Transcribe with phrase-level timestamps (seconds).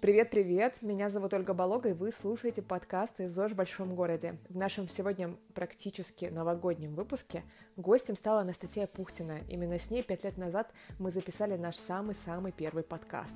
[0.00, 4.38] Привет-привет, меня зовут Ольга Болога, и вы слушаете подкаст из ЗОЖ в большом городе.
[4.48, 7.42] В нашем сегодня практически новогоднем выпуске
[7.76, 9.40] гостем стала Анастасия Пухтина.
[9.48, 13.34] Именно с ней пять лет назад мы записали наш самый-самый первый подкаст.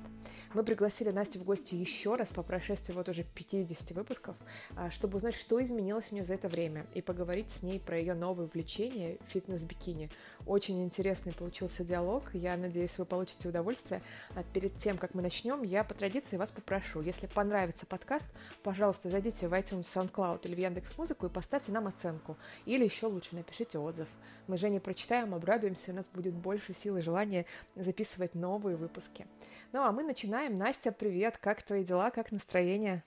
[0.53, 4.37] Мы пригласили Настю в гости еще раз по прошествии вот уже 50 выпусков,
[4.77, 7.97] а, чтобы узнать, что изменилось у нее за это время, и поговорить с ней про
[7.97, 10.09] ее новое увлечение— фитнес-бикини.
[10.45, 14.01] Очень интересный получился диалог, я надеюсь, вы получите удовольствие.
[14.35, 18.27] А перед тем, как мы начнем, я по традиции вас попрошу, если понравится подкаст,
[18.63, 22.37] пожалуйста, зайдите в iTunes, SoundCloud или в Яндекс Музыку и поставьте нам оценку.
[22.65, 24.07] Или еще лучше напишите отзыв.
[24.47, 27.45] Мы же не прочитаем, обрадуемся, у нас будет больше сил и желания
[27.75, 29.27] записывать новые выпуски.
[29.73, 30.55] Ну а мы начинаем.
[30.55, 33.03] Настя, привет, как твои дела, как настроение?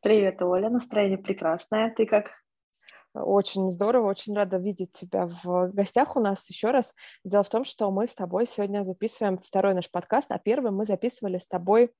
[0.00, 1.92] Привет, Оля, настроение прекрасное.
[1.96, 2.26] Ты как?
[3.14, 6.94] Очень здорово, очень рада видеть тебя в гостях у нас еще раз.
[7.24, 10.84] Дело в том, что мы с тобой сегодня записываем второй наш подкаст, а первый мы
[10.84, 11.92] записывали с тобой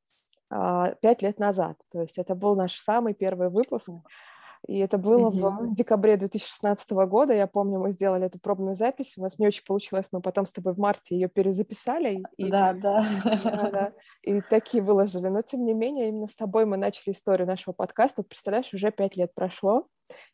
[0.48, 1.76] пять лет назад.
[1.90, 3.90] То есть это был наш самый первый выпуск.
[4.66, 5.66] И это было mm-hmm.
[5.66, 7.32] в декабре 2016 года.
[7.32, 9.14] Я помню, мы сделали эту пробную запись.
[9.16, 10.08] У нас не очень получилось.
[10.10, 12.22] Мы потом с тобой в марте ее перезаписали.
[12.36, 13.04] И, да, да.
[13.44, 13.92] да, да.
[14.22, 15.28] И такие выложили.
[15.28, 18.22] Но, тем не менее, именно с тобой мы начали историю нашего подкаста.
[18.22, 19.86] Представляешь, уже пять лет прошло.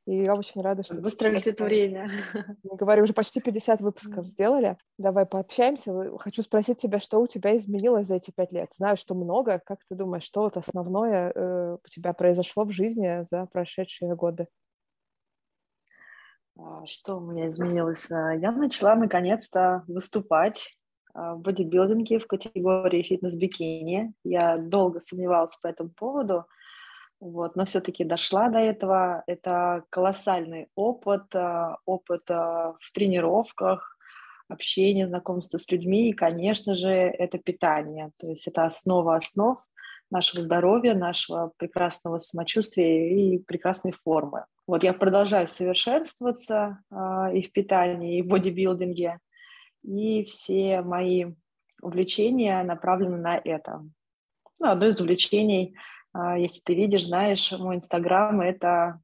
[0.07, 1.01] И я очень рада, что...
[1.01, 2.11] Быстро летит время.
[2.63, 4.77] Мы говорим, уже почти 50 выпусков сделали.
[4.99, 5.93] Давай пообщаемся.
[6.19, 8.73] Хочу спросить тебя, что у тебя изменилось за эти пять лет?
[8.75, 9.61] Знаю, что много.
[9.65, 14.49] Как ты думаешь, что вот основное э, у тебя произошло в жизни за прошедшие годы?
[16.59, 18.11] А, что у меня изменилось?
[18.11, 20.77] А, я начала наконец-то выступать
[21.15, 24.13] а, в бодибилдинге в категории фитнес-бикини.
[24.25, 26.45] Я долго сомневалась по этому поводу,
[27.23, 29.23] вот, но все-таки дошла до этого.
[29.29, 33.97] Это колоссальный опыт, а, опыт а, в тренировках,
[34.49, 38.11] общение, знакомство с людьми, и, конечно же, это питание.
[38.19, 39.61] То есть это основа основ
[40.11, 44.47] нашего здоровья, нашего прекрасного самочувствия и прекрасной формы.
[44.67, 46.97] Вот я продолжаю совершенствоваться э,
[47.35, 49.21] и в питании, и в бодибилдинге,
[49.85, 51.27] и все мои
[51.81, 53.85] увлечения направлены на это.
[54.59, 59.01] Ну, одно из увлечений а, если ты видишь, знаешь, мой Инстаграм– это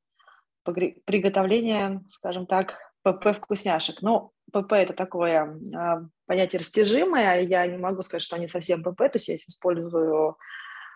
[0.64, 4.02] приготовление, скажем так, ПП вкусняшек.
[4.02, 8.98] Ну, ПП– это такое а, понятие растяжимое, я не могу сказать, что они совсем ПП,
[8.98, 10.36] то есть я использую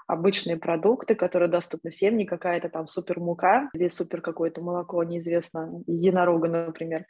[0.07, 5.83] обычные продукты, которые доступны всем, не какая-то там супер мука или супер какое-то молоко, неизвестно,
[5.87, 7.07] единорога, например.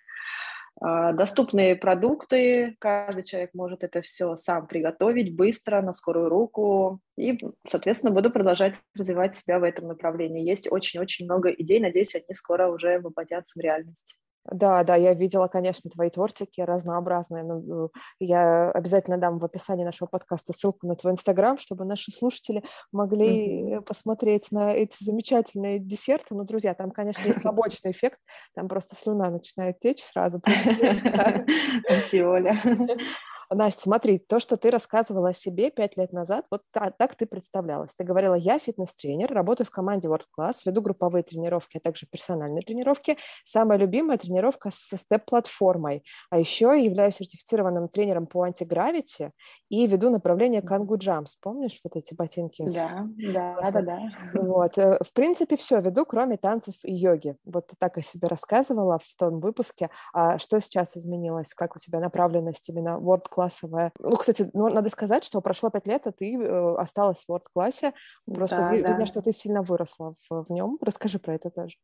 [0.81, 7.39] А, доступные продукты, каждый человек может это все сам приготовить быстро, на скорую руку, и,
[7.67, 10.49] соответственно, буду продолжать развивать себя в этом направлении.
[10.49, 14.17] Есть очень-очень много идей, надеюсь, они скоро уже воплотятся в реальность.
[14.51, 17.45] Да, да, я видела, конечно, твои тортики разнообразные.
[17.45, 22.65] Ну, я обязательно дам в описании нашего подкаста ссылку на твой инстаграм, чтобы наши слушатели
[22.91, 23.81] могли mm-hmm.
[23.83, 26.35] посмотреть на эти замечательные десерты.
[26.35, 28.19] Ну, друзья, там, конечно, есть побочный эффект,
[28.55, 30.43] там просто слюна начинает течь сразу.
[31.87, 32.57] Спасибо, Оля.
[33.55, 37.27] Настя, смотри, то, что ты рассказывала о себе пять лет назад, вот так, так ты
[37.27, 37.95] представлялась.
[37.95, 42.63] Ты говорила, я фитнес-тренер, работаю в команде World Class, веду групповые тренировки, а также персональные
[42.63, 43.19] тренировки.
[43.45, 46.05] Самая любимая тренировка со степ-платформой.
[46.31, 49.33] А еще являюсь сертифицированным тренером по антигравити
[49.69, 51.33] и веду направление Kangoo Jumps.
[51.41, 52.65] Помнишь вот эти ботинки?
[52.69, 54.01] Да, да, да, да.
[54.35, 54.79] Вот.
[54.79, 57.37] Э, в принципе, все веду, кроме танцев и йоги.
[57.45, 59.91] Вот ты так о себе рассказывала в том выпуске.
[60.13, 61.55] А что сейчас изменилось?
[61.55, 63.93] Как у тебя направленность именно World Class классовая.
[63.99, 67.93] Ну, кстати, ну, надо сказать, что прошло пять лет, а ты э, осталась в Word-классе.
[68.33, 69.07] Просто да, видно, да.
[69.07, 70.79] что ты сильно выросла в, в нем.
[70.81, 71.77] Расскажи про это тоже.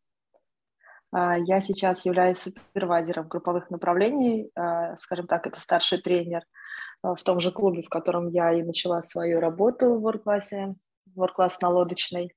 [1.11, 6.43] А, я сейчас являюсь супервайзером групповых направлений, а, скажем так, это старший тренер
[7.03, 10.75] а, в том же клубе, в котором я и начала свою работу в WordClass,
[11.17, 12.35] WordClass на лодочной.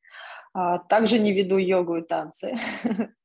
[0.89, 2.57] Также не веду йогу и танцы.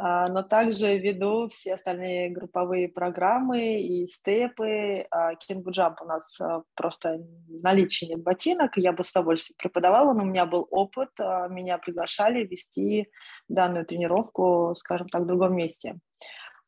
[0.00, 5.08] А, но также веду все остальные групповые программы и степы.
[5.40, 10.22] Кингу Джамп у нас а, просто наличие нет ботинок, я бы с удовольствием преподавала, но
[10.22, 13.08] у меня был опыт, а, меня приглашали вести
[13.48, 15.98] данную тренировку, скажем так, в другом месте.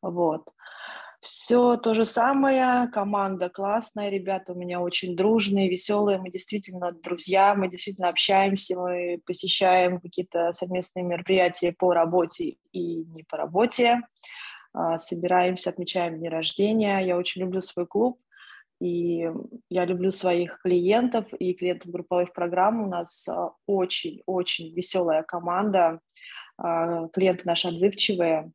[0.01, 0.49] Вот.
[1.21, 7.53] Все то же самое, команда классная, ребята у меня очень дружные, веселые, мы действительно друзья,
[7.53, 14.01] мы действительно общаемся, мы посещаем какие-то совместные мероприятия по работе и не по работе,
[14.73, 16.97] а, собираемся, отмечаем дни рождения.
[17.05, 18.19] Я очень люблю свой клуб,
[18.79, 19.29] и
[19.69, 22.81] я люблю своих клиентов и клиентов групповых программ.
[22.81, 23.29] У нас
[23.67, 25.99] очень-очень веселая команда,
[26.57, 28.51] а, клиенты наши отзывчивые.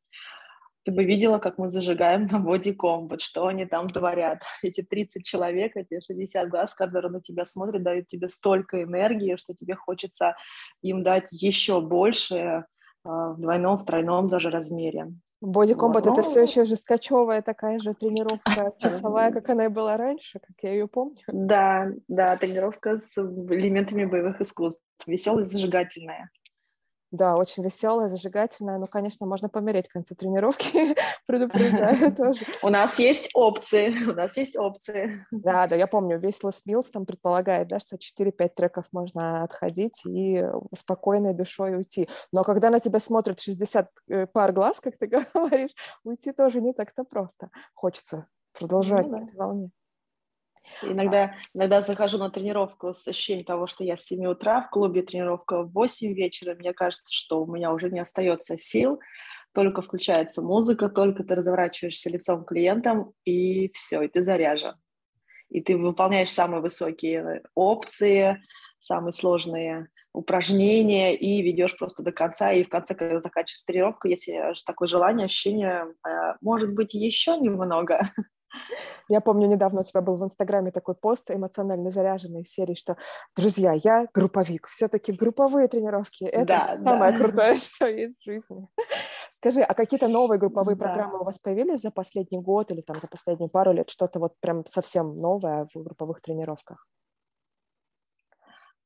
[0.87, 4.43] Ты бы видела, как мы зажигаем на бодиком, вот что они там творят.
[4.63, 9.53] Эти 30 человек, эти 60 глаз, которые на тебя смотрят, дают тебе столько энергии, что
[9.53, 10.37] тебе хочется
[10.83, 12.67] им дать еще больше
[13.05, 15.13] а, в двойном, в тройном даже размере.
[15.41, 16.19] Бодикомбат вот.
[16.19, 20.71] это все еще жесткачевая такая же тренировка часовая, как она и была раньше, как я
[20.71, 21.19] ее помню.
[21.27, 26.31] Да, да, тренировка с элементами боевых искусств, веселая, зажигательная.
[27.13, 28.79] Да, очень веселая, зажигательная.
[28.79, 30.95] Ну, конечно, можно помереть к концу тренировки,
[31.27, 32.41] предупреждаю тоже.
[32.63, 35.25] У нас есть опции, у нас есть опции.
[35.31, 40.05] Да, да, я помню, весь Лос Милс там предполагает, да, что 4-5 треков можно отходить
[40.05, 40.45] и
[40.77, 42.09] спокойной душой уйти.
[42.33, 46.73] Но когда на тебя смотрят 60 э, пар глаз, как ты говоришь, уйти тоже не
[46.73, 47.51] так-то просто.
[47.75, 49.45] Хочется продолжать ну, да.
[49.45, 49.71] волне.
[50.83, 55.03] Иногда, иногда захожу на тренировку с ощущением того, что я с 7 утра, в клубе
[55.03, 59.01] тренировка в 8 вечера, мне кажется, что у меня уже не остается сил,
[59.55, 64.75] только включается музыка, только ты разворачиваешься лицом к клиентам, и все, и ты заряжен.
[65.49, 68.43] И ты выполняешь самые высокие опции,
[68.81, 72.53] самые сложные упражнения и ведешь просто до конца.
[72.53, 78.01] И в конце, когда заканчивается тренировка, если такое желание, ощущение, э, может быть, еще немного,
[79.09, 82.97] Я помню, недавно у тебя был в Инстаграме такой пост эмоционально заряженный из серии, что,
[83.37, 87.19] друзья, я групповик, все-таки групповые тренировки, это да, самое да.
[87.19, 88.69] крутое, что есть в жизни.
[89.33, 90.87] Скажи, а какие-то новые групповые да.
[90.87, 94.33] программы у вас появились за последний год или там за последние пару лет, что-то вот
[94.41, 96.87] прям совсем новое в групповых тренировках?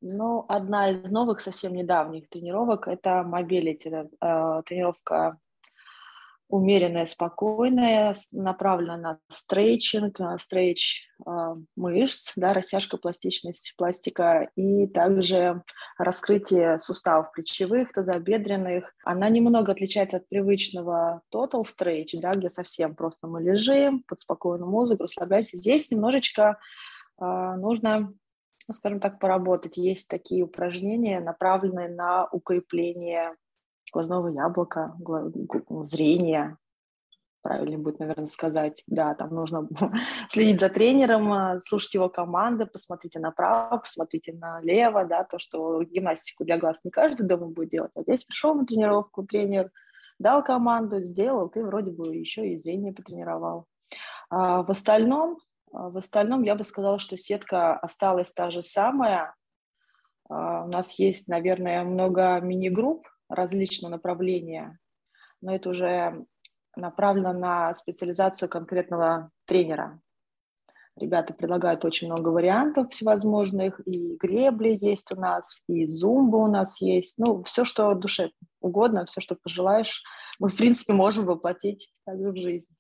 [0.03, 5.39] Ну, одна из новых, совсем недавних тренировок– это mobility, э, тренировка
[6.51, 11.31] умеренная, спокойная, направлена на stretching, на стрейч э,
[11.77, 15.63] мышц, да, растяжка, пластичность пластика и также
[15.97, 18.95] раскрытие суставов плечевых, тазобедренных.
[19.05, 24.69] Она немного отличается от привычного total stretch, да, где совсем просто мы лежим под спокойную
[24.69, 25.57] музыку, расслабляемся.
[25.57, 26.59] Здесь немножечко
[27.21, 28.13] э, нужно
[28.69, 29.79] ну, скажем так, поработать.
[29.79, 33.35] Есть такие упражнения, направленные на укрепление
[33.93, 34.97] глазного яблока,
[35.85, 36.59] зрения,
[37.43, 38.83] правильно будет, наверное, сказать.
[38.87, 39.69] Да, там нужно
[40.31, 46.45] следить за тренером, а, слушать его команды, посмотрите направо, посмотрите налево, да, то, что гимнастику
[46.45, 49.71] для глаз не каждый дома будет делать, а здесь пришел на тренировку тренер,
[50.19, 53.67] дал команду, сделал, ты вроде бы еще и зрение потренировал.
[54.29, 55.39] А в остальном,
[55.73, 59.35] а, в остальном я бы сказала, что сетка осталась та же самая.
[60.29, 64.79] А, у нас есть, наверное, много мини-групп, различного направления,
[65.41, 66.27] но это уже
[66.77, 70.01] направлено на специализацию конкретного тренера.
[70.97, 76.81] Ребята предлагают очень много вариантов всевозможных, и гребли есть у нас, и зумба у нас
[76.83, 80.03] есть, ну, все, что душе угодно, все, что пожелаешь,
[80.39, 82.75] мы, в принципе, можем воплотить также в жизнь.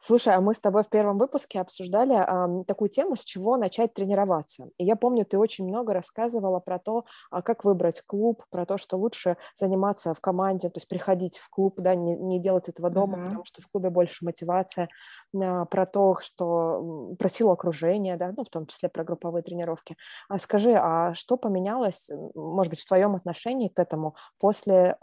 [0.00, 3.94] Слушай, а мы с тобой в первом выпуске обсуждали а, такую тему, с чего начать
[3.94, 4.70] тренироваться.
[4.76, 8.76] И я помню, ты очень много рассказывала про то, а, как выбрать клуб, про то,
[8.76, 12.90] что лучше заниматься в команде, то есть приходить в клуб, да, не, не делать этого
[12.90, 13.24] дома, mm-hmm.
[13.24, 14.88] потому что в клубе больше мотивация,
[15.34, 19.96] а, про то, что про силу окружения, да, ну, в том числе про групповые тренировки.
[20.28, 24.96] А скажи, а что поменялось, может быть, в твоем отношении к этому после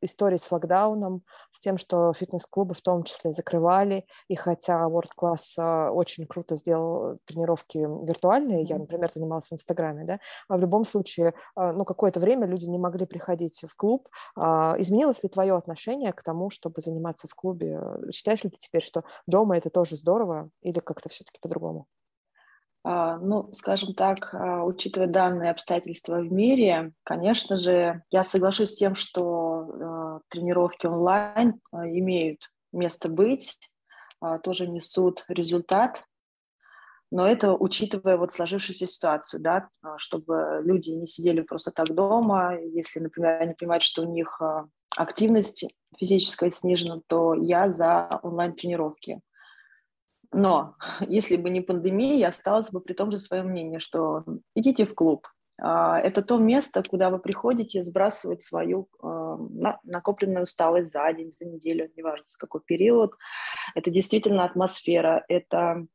[0.00, 1.22] истории с локдауном,
[1.52, 6.56] с тем, что фитнес-клубы в том числе закрывали, и хотя World Class а, очень круто
[6.56, 10.18] сделал тренировки виртуальные, я, например, занималась в Инстаграме, да,
[10.48, 14.08] а в любом случае, а, ну, какое-то время люди не могли приходить в клуб.
[14.36, 17.80] А, изменилось ли твое отношение к тому, чтобы заниматься в клубе?
[18.12, 21.86] Считаешь ли ты теперь, что дома это тоже здорово, или как-то все-таки по-другому?
[22.84, 28.76] А, ну, скажем так, а, учитывая данные обстоятельства в мире, конечно же, я соглашусь с
[28.76, 33.56] тем, что а, тренировки онлайн имеют место быть,
[34.42, 36.02] тоже несут результат,
[37.10, 42.98] но это учитывая вот сложившуюся ситуацию, да, чтобы люди не сидели просто так дома, если,
[42.98, 44.40] например, они понимают, что у них
[44.96, 45.64] активность
[45.98, 49.20] физическая снижена, то я за онлайн-тренировки.
[50.32, 54.84] Но если бы не пандемия, я осталась бы при том же своем мнении, что идите
[54.84, 55.26] в клуб.
[55.60, 59.38] А, это то место, куда вы приходите сбрасывать свою а,
[59.82, 63.14] накопленную усталость за день, за неделю, неважно с какой период.
[63.74, 65.86] Это действительно атмосфера, это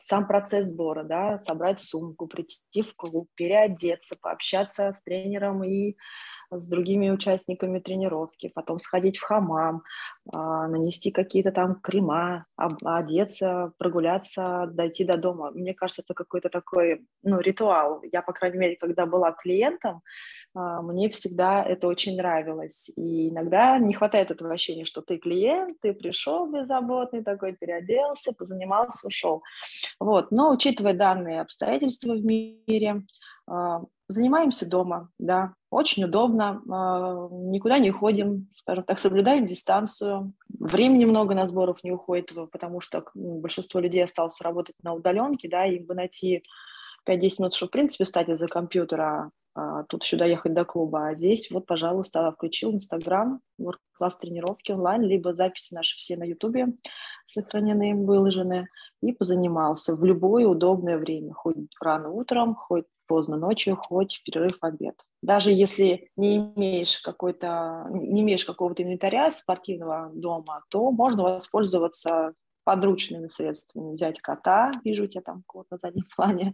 [0.00, 5.96] сам процесс сбора, да, собрать сумку, прийти в клуб, переодеться, пообщаться с тренером и
[6.50, 9.82] с другими участниками тренировки, потом сходить в хамам,
[10.32, 15.50] а, нанести какие-то там крема, одеться, прогуляться, дойти до дома.
[15.50, 18.02] Мне кажется, это какой-то такой ну, ритуал.
[18.12, 20.02] Я, по крайней мере, когда была клиентом,
[20.54, 22.90] а, мне всегда это очень нравилось.
[22.96, 29.06] И иногда не хватает этого ощущения, что ты клиент, ты пришел беззаботный такой, переоделся, позанимался,
[29.06, 29.42] ушел.
[30.00, 30.30] Вот.
[30.30, 33.02] Но учитывая данные обстоятельства в мире,
[33.46, 41.04] а, занимаемся дома, да, очень удобно, а, никуда не ходим, скажем так, соблюдаем дистанцию, времени
[41.04, 45.84] много на сборов не уходит, потому что большинство людей осталось работать на удаленке, да, им
[45.84, 46.42] бы найти
[47.06, 51.14] 5-10 минут, чтобы, в принципе, встать из-за компьютера, а, тут сюда ехать до клуба, а
[51.14, 53.40] здесь вот, пожалуйста, включил Инстаграм,
[53.98, 56.68] класс тренировки онлайн, либо записи наши все на Ютубе
[57.26, 58.68] сохранены, выложены,
[59.02, 64.58] и позанимался в любое удобное время, хоть рано утром, хоть поздно ночью, хоть в перерыв
[64.60, 64.94] в обед.
[65.22, 73.28] Даже если не имеешь какой-то, не имеешь какого-то инвентаря спортивного дома, то можно воспользоваться подручными
[73.28, 73.92] средствами.
[73.92, 76.52] Взять кота, вижу у тебя там кот на заднем плане,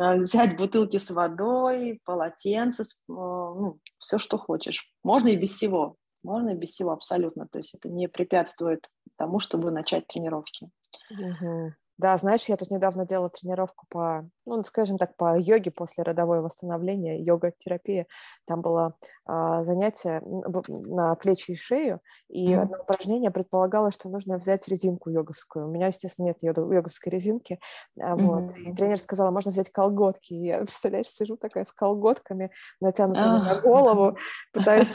[0.00, 4.90] а, взять бутылки с водой, полотенце, ну, все, что хочешь.
[5.04, 5.96] Можно и без всего.
[6.22, 7.46] Можно и без всего абсолютно.
[7.46, 10.70] То есть это не препятствует тому, чтобы начать тренировки.
[11.10, 11.74] Угу.
[11.98, 16.40] Да, знаешь, я тут недавно делала тренировку по, ну, скажем так, по йоге после родовое
[16.40, 18.06] восстановление, йога-терапия.
[18.46, 18.94] Там было
[19.26, 22.60] а, занятие на плечи и шею, и mm-hmm.
[22.60, 25.66] одно упражнение предполагало, что нужно взять резинку йоговскую.
[25.66, 27.58] У меня, естественно, нет йоговской резинки.
[28.00, 28.22] А, mm-hmm.
[28.22, 28.56] Вот.
[28.56, 30.34] И тренер сказала, можно взять колготки.
[30.34, 34.16] И я, представляешь, сижу такая с колготками, натянутыми на голову,
[34.52, 34.94] пытаюсь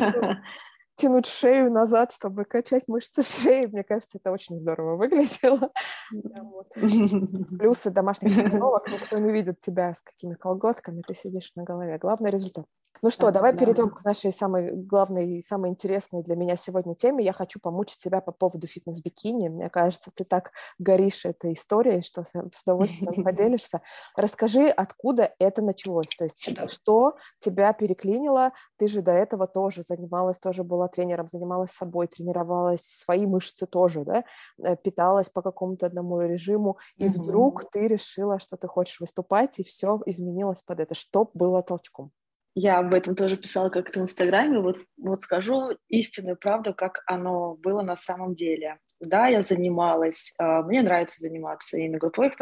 [0.96, 3.66] тянуть шею назад, чтобы качать мышцы шеи.
[3.66, 5.72] Мне кажется, это очень здорово выглядело.
[7.60, 8.90] Плюсы домашних тренировок.
[8.90, 11.98] Никто не видит тебя с какими колготками, ты сидишь на голове.
[11.98, 12.66] Главный результат.
[13.04, 13.60] Ну что, да, давай да.
[13.60, 17.22] перейдем к нашей самой главной и самой интересной для меня сегодня теме.
[17.22, 19.50] Я хочу помучить тебя по поводу фитнес-бикини.
[19.50, 22.32] Мне кажется, ты так горишь этой историей, что с
[22.64, 23.82] удовольствием поделишься.
[24.16, 26.08] Расскажи, откуда это началось?
[26.18, 28.54] То есть что тебя переклинило?
[28.78, 34.06] Ты же до этого тоже занималась, тоже была тренером, занималась собой, тренировалась свои мышцы тоже,
[34.06, 34.24] да?
[34.64, 39.64] Э, питалась по какому-то одному режиму, и вдруг ты решила, что ты хочешь выступать, и
[39.66, 40.96] все изменилось под это.
[40.96, 42.14] Что было толчком?
[42.56, 44.60] Я об этом тоже писала как-то в Инстаграме.
[44.60, 48.78] Вот, вот скажу истинную правду, как оно было на самом деле.
[49.00, 52.34] Да, я занималась, а, мне нравится заниматься и на групповых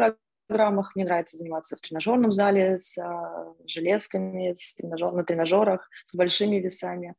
[0.48, 6.14] программах, мне нравится заниматься в тренажерном зале с а, железками, с тренажер, на тренажерах, с
[6.14, 7.14] большими весами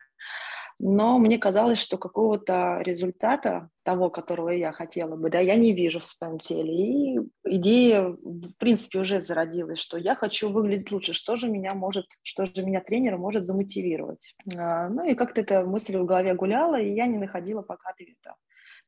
[0.80, 6.00] но мне казалось, что какого-то результата, того, которого я хотела бы, да, я не вижу
[6.00, 6.74] в своем теле.
[6.74, 12.06] И идея, в принципе, уже зародилась, что я хочу выглядеть лучше, что же меня может,
[12.22, 14.36] что же меня тренер может замотивировать.
[14.58, 18.36] А, ну и как-то эта мысль в голове гуляла, и я не находила пока ответа.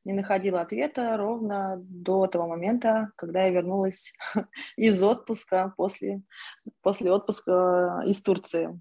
[0.04, 4.12] Не находила ответа ровно до того момента, когда я вернулась
[4.76, 6.22] из отпуска, после,
[6.80, 8.80] после отпуска из Турции.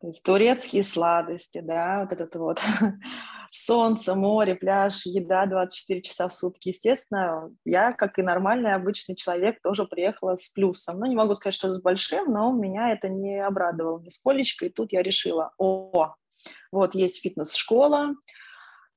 [0.00, 2.60] То есть турецкие сладости, да, вот этот вот
[3.50, 6.68] солнце, море, пляж, еда 24 часа в сутки.
[6.68, 11.00] Естественно, я, как и нормальный обычный человек, тоже приехала с плюсом.
[11.00, 14.66] Ну, не могу сказать, что с большим, но меня это не обрадовало нисколечко.
[14.66, 16.14] И тут я решила, о,
[16.72, 18.14] вот есть фитнес-школа,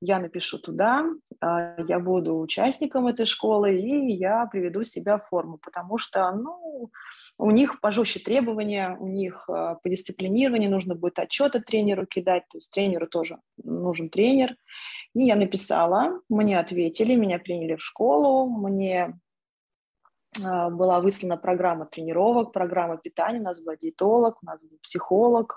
[0.00, 1.04] я напишу туда,
[1.40, 6.90] а, я буду участником этой школы, и я приведу себя в форму, потому что, ну,
[7.38, 12.58] у них пожестче требования, у них а, по дисциплинированию нужно будет отчеты тренеру кидать, то
[12.58, 14.56] есть тренеру тоже нужен тренер.
[15.14, 19.18] И я написала, мне ответили, меня приняли в школу, мне
[20.44, 25.56] а, была выслана программа тренировок, программа питания, у нас был диетолог, у нас был психолог,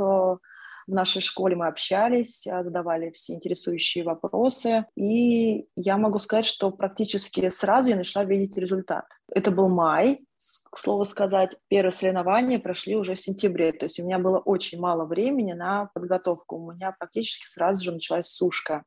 [0.88, 6.72] в нашей школе мы общались, а, задавали все интересующие вопросы, и я могу сказать, что
[6.72, 9.06] практически сразу я начала видеть результат.
[9.34, 10.25] Это был май,
[10.72, 14.79] к слову сказать, первые соревнования прошли уже в сентябре, то есть у меня было очень
[14.79, 18.84] мало времени на подготовку, у меня практически сразу же началась сушка.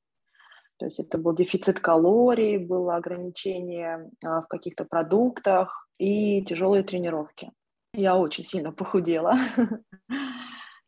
[0.78, 7.52] То есть это был дефицит калорий, было ограничение а, в каких-то продуктах и тяжелые тренировки.
[7.92, 9.35] Я очень сильно похудела.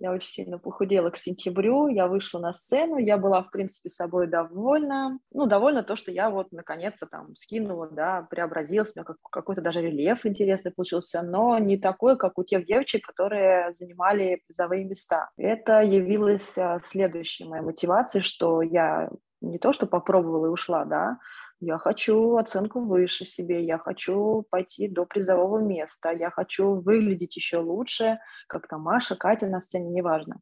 [0.02, 4.26] Я очень сильно похудела к сентябрю, я вышла на сцену, я была, в принципе, собой
[4.26, 5.20] довольна.
[5.32, 9.62] Ну, довольна то, что я вот наконец-то там скинула, да, преобразилась, у меня как, какой-то
[9.62, 15.30] даже рельеф интересный получился, но не такой, как у тех девочек, которые занимали призовые места.
[15.36, 19.08] Это явилось а, следующей моей мотивацией, что я
[19.40, 21.18] не то, что попробовала и ушла, да,
[21.62, 27.58] я хочу оценку выше себе, я хочу пойти до призового места, я хочу выглядеть еще
[27.58, 30.40] лучше, как там Маша, Катя на сцене, неважно.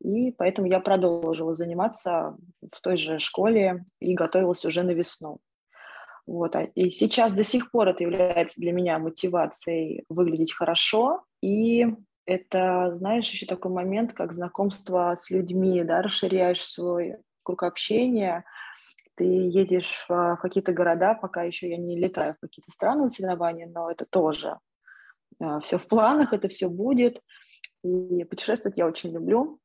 [0.00, 5.40] И поэтому я продолжила заниматься в той же школе и готовилась уже на весну.
[6.26, 6.54] Вот.
[6.54, 11.24] А, и сейчас до сих пор это является для меня мотивацией выглядеть хорошо.
[11.40, 11.86] И
[12.24, 18.44] это, знаешь, еще такой момент, как знакомство с людьми, да, расширяешь свой круг общения,
[19.22, 23.10] ты едешь в, в какие-то города, пока еще я не летаю в какие-то страны на
[23.10, 24.58] соревнования, но это тоже
[25.40, 27.20] э, все в планах, это все будет.
[27.84, 29.60] И путешествовать я очень люблю.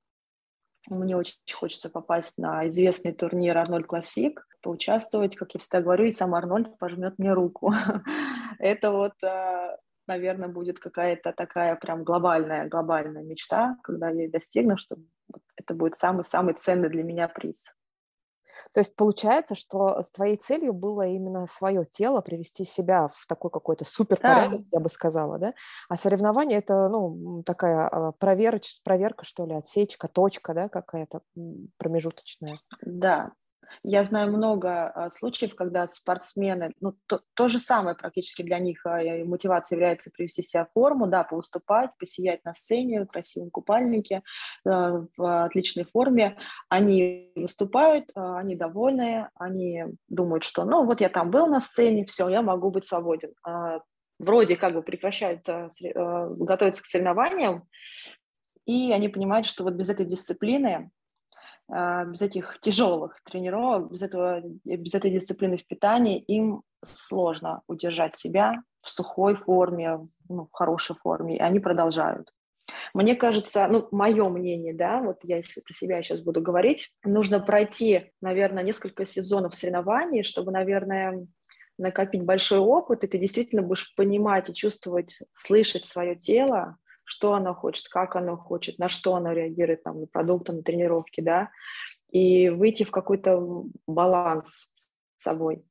[0.89, 6.11] Мне очень хочется попасть на известный турнир Арнольд Классик, поучаствовать, как я всегда говорю, и
[6.11, 7.73] сам Арнольд пожмет мне руку.
[8.59, 14.77] Это вот, э, наверное, будет какая-то такая прям глобальная, глобальная мечта, когда я ее достигну,
[14.77, 14.97] что
[15.55, 17.75] это будет самый-самый ценный для меня приз.
[18.73, 23.51] То есть получается, что с твоей целью было именно свое тело привести себя в такой
[23.51, 24.67] какой-то суперпорядок, да.
[24.71, 25.53] я бы сказала, да?
[25.89, 31.21] А соревнование это, ну, такая а, проверка, проверка, что ли, отсечка, точка, да, какая-то
[31.77, 32.59] промежуточная.
[32.81, 33.31] Да,
[33.83, 38.86] я знаю много а, случаев, когда спортсмены, ну, то, то же самое практически для них
[38.86, 44.24] а, мотивация является привести себя в форму, да, повыступать, посиять на сцене в красивом купальнике,
[44.65, 46.38] а, в отличной форме.
[46.69, 52.27] Они выступают, они довольны, они думают, что, ну, вот я там был на сцене, все,
[52.29, 53.33] я могу быть свободен.
[54.19, 57.67] Вроде как бы прекращают готовиться к соревнованиям,
[58.65, 60.91] и они понимают, что вот без этой дисциплины
[61.69, 68.62] без этих тяжелых тренировок, без, этого, без этой дисциплины в питании им сложно удержать себя
[68.81, 72.31] в сухой форме, ну, в хорошей форме, и они продолжают.
[72.93, 78.12] Мне кажется, ну, мое мнение, да, вот я про себя сейчас буду говорить, нужно пройти,
[78.21, 81.27] наверное, несколько сезонов соревнований, чтобы, наверное,
[81.77, 87.53] накопить большой опыт, и ты действительно будешь понимать и чувствовать, слышать свое тело, что она
[87.53, 91.49] хочет, как она хочет, на что она реагирует, там, на продукты, на тренировки, да,
[92.11, 95.63] и выйти в какой-то баланс с собой.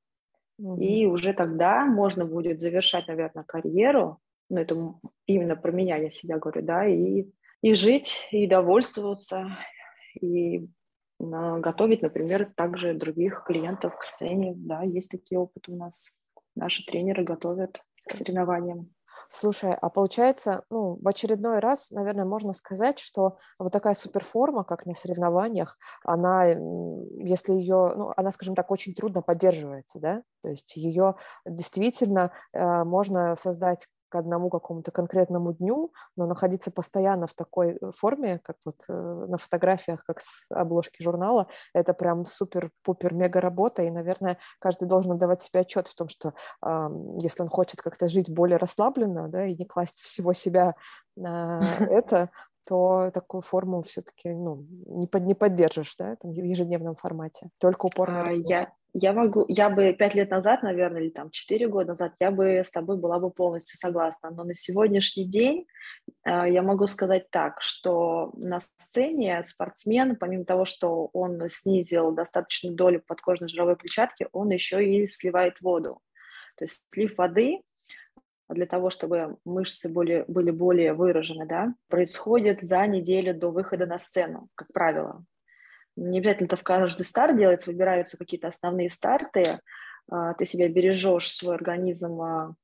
[0.59, 0.79] Mm-hmm.
[0.79, 4.95] И уже тогда можно будет завершать, наверное, карьеру, ну, это
[5.27, 7.27] именно про меня я себя говорю, да, и,
[7.61, 9.59] и жить, и довольствоваться,
[10.19, 10.67] и
[11.19, 16.13] готовить, например, также других клиентов к сцене, да, есть такие опыты у нас.
[16.55, 18.91] Наши тренеры готовят к соревнованиям.
[19.29, 24.87] Слушай, а получается, ну, в очередной раз, наверное, можно сказать, что вот такая суперформа, как
[24.87, 30.77] на соревнованиях, она, если ее, ну, она, скажем так, очень трудно поддерживается, да, то есть
[30.77, 37.79] ее действительно э, можно создать к одному какому-то конкретному дню, но находиться постоянно в такой
[37.81, 43.41] э, форме, как вот э, на фотографиях, как с обложки журнала, это прям супер-пупер мега
[43.41, 46.89] работа, и, наверное, каждый должен отдавать себе отчет в том, что э,
[47.21, 50.75] если он хочет как-то жить более расслабленно, да, и не класть всего себя
[51.17, 52.31] на это,
[52.67, 57.51] то такую форму все-таки ну, не, под, не поддержишь, да, там, в ежедневном формате.
[57.59, 61.31] Только упор на а, я, я могу, я бы пять лет назад, наверное, или там
[61.31, 64.31] четыре года назад, я бы с тобой была бы полностью согласна.
[64.31, 65.67] Но на сегодняшний день
[66.25, 72.75] э, я могу сказать так, что на сцене спортсмен, помимо того, что он снизил достаточную
[72.75, 76.01] долю подкожной жировой клетчатки, он еще и сливает воду.
[76.57, 77.61] То есть слив воды
[78.49, 83.99] для того, чтобы мышцы были, были более выражены, да, происходит за неделю до выхода на
[83.99, 85.23] сцену, как правило.
[85.97, 89.61] Не обязательно это в каждый старт делается, выбираются какие-то основные старты,
[90.11, 92.55] а, ты себя бережешь, свой организм, а,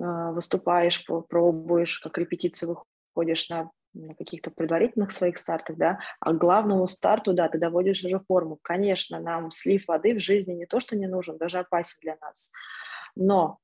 [0.00, 3.70] а, выступаешь, пробуешь, как репетицию выходишь на,
[4.18, 8.58] каких-то предварительных своих стартах, да, а к главному старту, да, ты доводишь уже форму.
[8.60, 12.50] Конечно, нам слив воды в жизни не то, что не нужен, даже опасен для нас,
[13.14, 13.58] но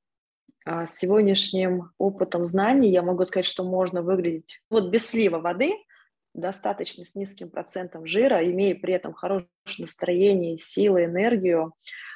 [0.63, 5.73] с сегодняшним опытом знаний я могу сказать, что можно выглядеть вот без слива воды,
[6.33, 11.73] достаточно с низким процентом жира, имея при этом хорошее настроение, силы, энергию,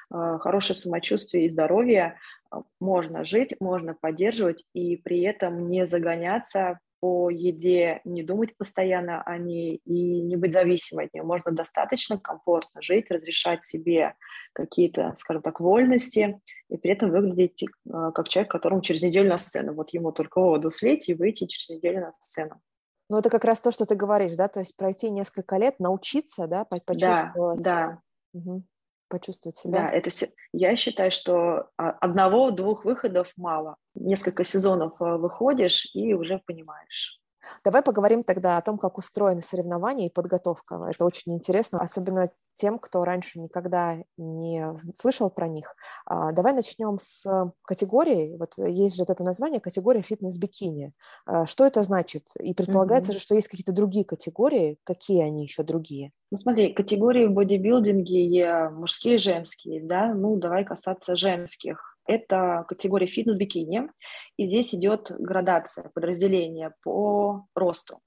[0.10, 2.18] а, хорошее самочувствие и здоровье,
[2.50, 9.22] а, можно жить, можно поддерживать и при этом не загоняться по еде, не думать постоянно
[9.22, 11.24] о ней и не быть зависимой от нее.
[11.24, 14.16] Можно достаточно комфортно жить, разрешать себе
[14.54, 17.68] какие-то, скажем так, вольности и при этом выглядеть э,
[18.14, 19.74] как человек, которому через неделю на сцену.
[19.74, 22.62] Вот ему только воду слить и выйти через неделю на сцену.
[23.10, 26.48] Ну, это как раз то, что ты говоришь, да, то есть пройти несколько лет, научиться,
[26.48, 27.62] да, почувствовать.
[27.62, 28.02] Да,
[28.34, 28.40] да.
[28.40, 28.64] Угу
[29.08, 29.84] почувствовать себя.
[29.84, 30.30] Да, это все.
[30.52, 33.78] Я считаю, что а, одного-двух выходов мало.
[33.94, 37.22] Несколько сезонов а, выходишь и уже понимаешь.
[37.64, 40.88] Давай поговорим тогда о том, как устроены соревнования и подготовка.
[40.90, 44.66] Это очень интересно, особенно тем, кто раньше никогда не
[44.98, 45.76] слышал про них.
[46.06, 48.38] А, давай начнем с категории.
[48.38, 50.94] Вот есть же это название категория фитнес-бикини.
[51.26, 52.28] А, что это значит?
[52.40, 53.16] И предполагается mm-hmm.
[53.16, 54.78] же, что есть какие-то другие категории.
[54.84, 56.12] Какие они еще другие?
[56.32, 60.14] Ну смотри, категории в бодибилдинге мужские и женские, да?
[60.14, 63.90] Ну давай касаться женских это категория фитнес-бикини,
[64.38, 68.00] и здесь идет градация, подразделение по росту.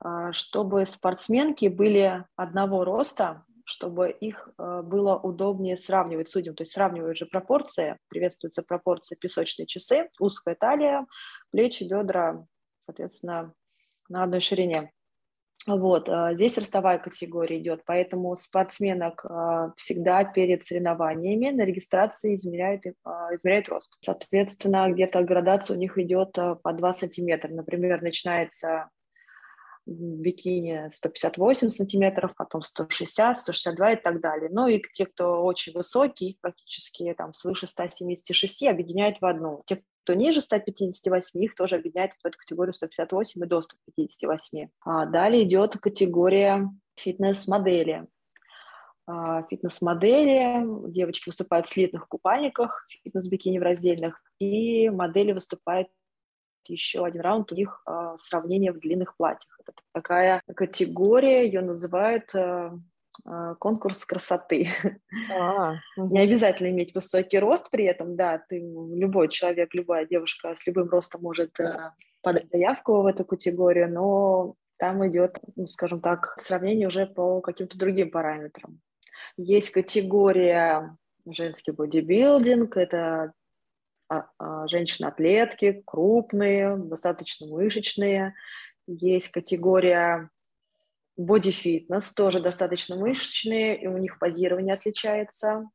[0.00, 6.72] А, чтобы спортсменки были одного роста, чтобы их а, было удобнее сравнивать судьям, то есть
[6.72, 11.06] сравнивают же пропорции, приветствуются пропорции песочные часы, узкая талия,
[11.50, 12.46] плечи, бедра,
[12.86, 13.52] соответственно,
[14.08, 14.92] на одной ширине.
[15.66, 22.84] Вот, а, здесь ростовая категория идет, поэтому спортсменок а, всегда перед соревнованиями на регистрации измеряют,
[23.04, 23.96] а, измеряют рост.
[24.00, 27.48] Соответственно, где-то градация у них идет по 2 сантиметра.
[27.48, 28.88] Например, начинается
[29.88, 34.50] бикини 158 сантиметров, потом 160, 162 и так далее.
[34.52, 39.62] Ну и те, кто очень высокий, практически там свыше 176, объединяют в одну.
[39.66, 44.68] Те, кто ниже 158, их тоже объединяет в эту категорию 158 и до 158.
[44.80, 46.66] А далее идет категория
[46.96, 48.06] фитнес-модели.
[49.06, 55.88] А, фитнес-модели, девочки выступают в слитных купальниках, фитнес-бикини в раздельных, и модели выступают
[56.66, 59.60] еще один раунд, у них а, сравнение в длинных платьях.
[59.60, 62.78] Это такая категория, ее называют а,
[63.58, 64.68] конкурс красоты.
[65.30, 70.66] А, Не обязательно иметь высокий рост при этом, да, ты любой человек, любая девушка с
[70.66, 76.34] любым ростом может э, подать заявку в эту категорию, но там идет, ну, скажем так,
[76.38, 78.80] сравнение уже по каким-то другим параметрам.
[79.36, 83.32] Есть категория женский бодибилдинг, это
[84.08, 88.34] а, женщины-атлетки, крупные, достаточно мышечные.
[88.86, 90.30] Есть категория
[91.18, 95.68] боди-фитнес, тоже достаточно мышечные, и у них позирование отличается.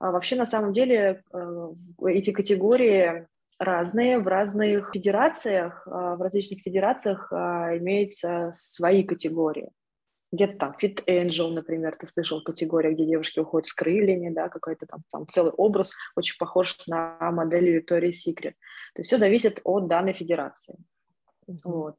[0.00, 1.72] А вообще, на самом деле, э,
[2.06, 3.26] эти категории
[3.58, 9.70] разные, в разных федерациях, а, в различных федерациях а, имеются свои категории.
[10.30, 14.86] Где-то там Fit Angel, например, ты слышал категория, где девушки уходят с крыльями, да, какой-то
[14.86, 18.52] там, там целый образ, очень похож на модель Victoria's Secret.
[18.94, 20.76] То есть все зависит от данной федерации.
[21.48, 21.60] Mm-hmm.
[21.64, 21.96] Вот.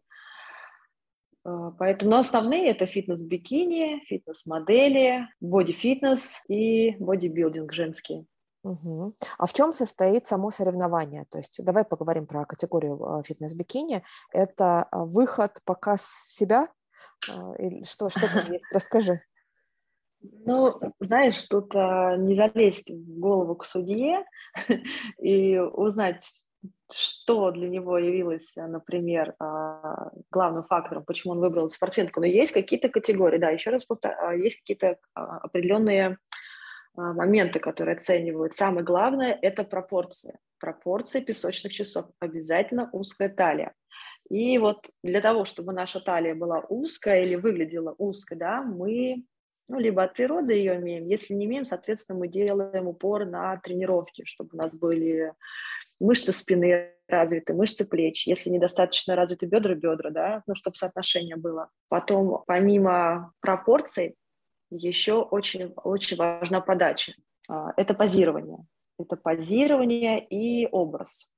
[1.43, 8.27] А, поэтому но основные это фитнес-бикини, фитнес-модели, боди-фитнес и бодибилдинг женский.
[8.63, 9.15] Угу.
[9.37, 11.25] А в чем состоит само соревнование?
[11.29, 14.03] То есть давай поговорим про категорию а, фитнес-бикини.
[14.33, 16.67] Это а, выход, показ себя?
[17.57, 18.65] Или что, что там есть?
[18.71, 19.21] Расскажи.
[20.21, 24.25] Ну, знаешь, тут а, не залезть в голову к судье
[25.21, 26.27] и узнать,
[26.91, 32.19] что для него явилось, например, а, главным фактором, почему он выбрал спортсменку.
[32.19, 36.17] Но есть какие-то категории, да, еще раз повторяю, есть какие-то а, определенные
[36.95, 38.53] а, моменты, которые оценивают.
[38.53, 40.39] Самое главное– это пропорции.
[40.59, 42.07] Пропорции песочных часов.
[42.19, 43.73] Обязательно узкая талия.
[44.29, 49.23] И вот для того, чтобы наша талия была узкая или выглядела узкой, да, мы
[49.69, 54.25] ну, либо от природы ее имеем, если не имеем, соответственно, мы делаем упор на тренировки,
[54.25, 55.33] чтобы у нас были
[55.99, 61.69] мышцы спины развиты, мышцы плеч, если недостаточно развиты бедра, бедра, да, ну, чтобы соотношение было.
[61.87, 64.15] Потом, помимо пропорций,
[64.71, 67.13] еще очень, очень важна подача.
[67.47, 68.59] А, это позирование.
[68.97, 71.29] Это позирование и образ.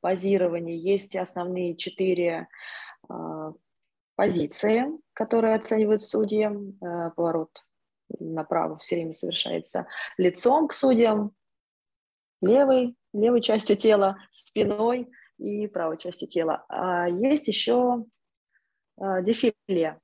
[0.00, 2.48] Позирование есть основные четыре
[3.08, 3.52] а,
[4.20, 6.46] позиции, которые оценивают судьи.
[6.82, 7.64] А, поворот
[8.18, 9.86] направо все время совершается
[10.18, 11.32] лицом к судьям,
[12.42, 16.66] левой, левой частью тела, спиной и правой частью тела.
[16.68, 18.04] А есть еще
[18.98, 19.98] а, дефиле.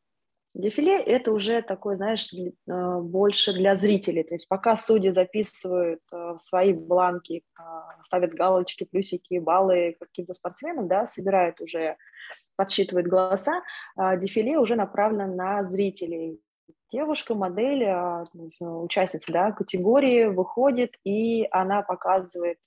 [0.61, 2.31] Дефиле– это уже такой, знаешь,
[2.69, 4.23] а, больше для зрителей.
[4.23, 7.43] То есть пока судьи записывают а, свои бланки,
[8.05, 11.97] ставят галочки, плюсики, баллы каким-то спортсменам, да, собирают уже,
[12.57, 13.63] подсчитывают голоса,
[13.97, 16.41] дефиле уже направлено на зрителей
[16.93, 18.25] девушка, модель, а,
[18.61, 22.59] участница да, категории выходит, и она показывает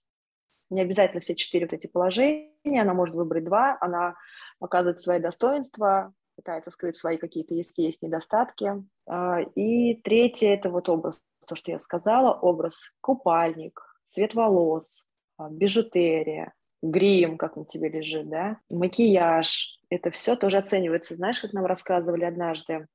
[0.70, 4.16] не обязательно все четыре вот эти положения, она может выбрать два, она
[4.60, 8.72] показывает свои достоинства, пытается скрыть свои какие-то, если есть недостатки.
[9.06, 15.04] А, и третье– это вот образ, то, что я сказала, образ купальник, цвет волос,
[15.38, 19.80] а, бижутерия, грим, как на тебе лежит, да, макияж.
[19.90, 21.16] Это все тоже оценивается.
[21.16, 22.88] Знаешь, как нам рассказывали однажды,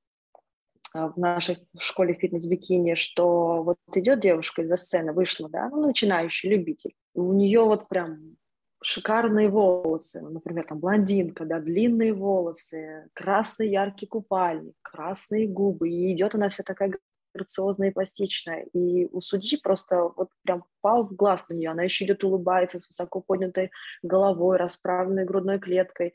[0.94, 6.50] а, в нашей школе фитнес-бикини, что вот идет девушка из-за сцены, вышла, да, ну, начинающий
[6.50, 8.37] любитель, у нее вот прям
[8.85, 16.35] шикарные волосы, например, там блондинка, да, длинные волосы, красный яркий купальник, красные губы, и идет
[16.35, 16.92] она вся такая
[17.35, 18.66] грациозная и пластичная.
[18.75, 21.70] И у судьи просто вот прям пал в глаз на нее.
[21.70, 23.70] Она еще идет улыбается с высоко поднятой
[24.03, 26.14] головой, расправленной грудной клеткой.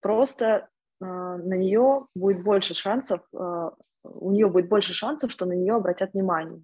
[0.00, 0.68] Просто
[1.00, 3.70] э, на нее будет больше шансов, э,
[4.02, 6.60] у нее будет больше шансов, что на нее обратят внимание.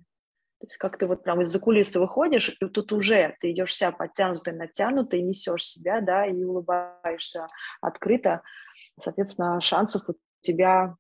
[0.61, 3.93] То есть как ты вот прям из-за кулисы выходишь, и тут уже ты идешь вся
[3.93, 7.47] подтянутая, натянутая, несешь себя, да, и улыбаешься
[7.81, 8.43] открыто,
[9.01, 10.97] соответственно, шансов у тебя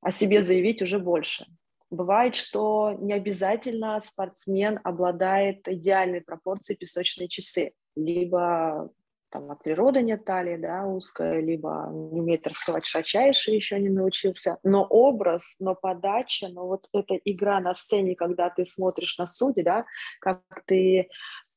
[0.00, 1.46] о себе заявить уже больше.
[1.90, 8.90] Бывает, что не обязательно спортсмен обладает идеальной пропорцией песочные часы, либо
[9.30, 14.58] там от природы нет талии, да, узкая, либо не умеет раскрывать широчайшие, еще не научился.
[14.62, 19.62] Но образ, но подача, но вот эта игра на сцене, когда ты смотришь на судьи,
[19.62, 19.84] да,
[20.20, 21.08] как ты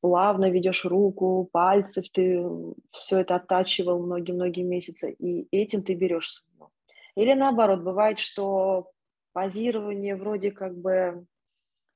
[0.01, 2.43] плавно ведешь руку, пальцы, ты
[2.91, 6.69] все это оттачивал многие-многие месяцы, и этим ты берешь судью.
[7.15, 8.91] Или наоборот, бывает, что
[9.33, 11.25] позирование вроде как бы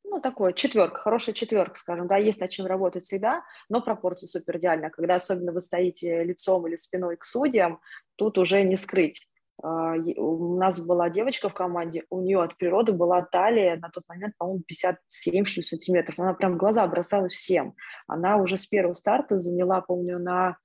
[0.10, 4.58] ну, такое, четверка, хорошая четверка, скажем, да, есть над чем работать всегда, но пропорции супер
[4.58, 4.90] идеально.
[4.90, 7.80] Когда особенно вы стоите лицом или спиной к судьям,
[8.16, 9.28] тут уже не скрыть.
[9.62, 14.04] А, у нас была девочка в команде, у нее от природы была талия на тот
[14.08, 16.20] момент, по-моему, 57 сантиметров.
[16.20, 17.76] Она прям в глаза бросалась всем.
[18.08, 20.58] Она уже с первого старта заняла, помню, на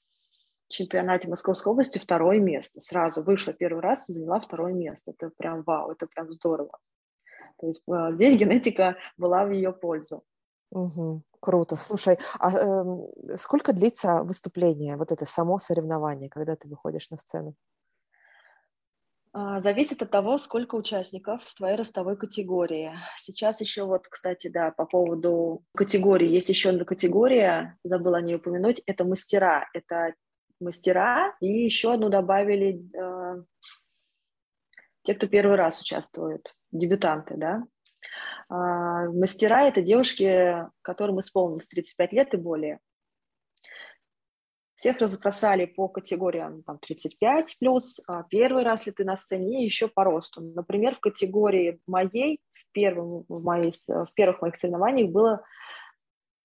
[0.69, 2.81] чемпионате Московской области второе место.
[2.81, 5.13] Сразу вышла первый раз и заняла второе место.
[5.13, 6.79] Это прям вау, это прям здорово.
[7.61, 10.25] То есть э, здесь генетика была в ее пользу.
[10.71, 11.77] Угу, круто.
[11.77, 17.55] Слушай, а э, сколько длится выступление, вот это само соревнование, когда ты выходишь на сцену?
[19.33, 22.93] А, зависит от того, сколько участников в твоей ростовой категории.
[23.17, 28.83] Сейчас еще вот, кстати, да, по поводу категории, есть еще одна категория, забыла не упомянуть,
[28.87, 29.69] это мастера.
[29.73, 30.15] Это
[30.61, 33.43] мастера, и еще одну добавили э,
[35.03, 37.65] те, кто первый раз участвует дебютанты, да.
[38.49, 42.81] А, мастера– это девушки, которым исполнилось 35 лет и более.
[44.75, 49.89] Всех разбросали по категориям там, 35 плюс, а первый раз ли ты на сцене, еще
[49.89, 50.41] по росту.
[50.41, 55.45] Например, в категории моей, в, первом, в, моей, в первых моих соревнованиях было,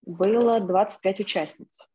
[0.06, 1.88] было 25 участниц.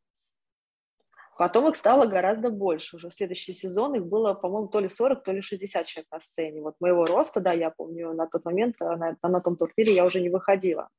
[1.40, 2.96] Потом их стало гораздо больше.
[2.96, 6.20] Уже в следующий сезон их было, по-моему, то ли 40, то ли 60 человек на
[6.20, 6.60] сцене.
[6.60, 10.04] Вот моего роста, да, я помню, на тот момент э, на, на том турнире я
[10.04, 10.90] уже не выходила.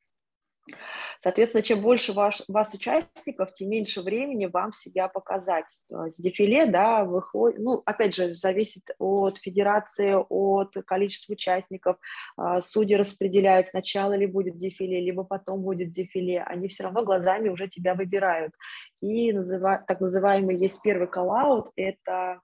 [1.19, 5.65] Соответственно, чем больше ваш, вас участников, тем меньше времени вам себя показать.
[6.05, 11.97] Есть дефиле, да, выходит, ну, опять же, зависит от федерации, от количества участников.
[12.37, 16.41] А, судьи распределяют, сначала ли будет дефиле, либо потом будет дефиле.
[16.43, 18.53] Они все равно глазами уже тебя выбирают.
[19.01, 22.39] И называ, так называемый есть первый коллаут, это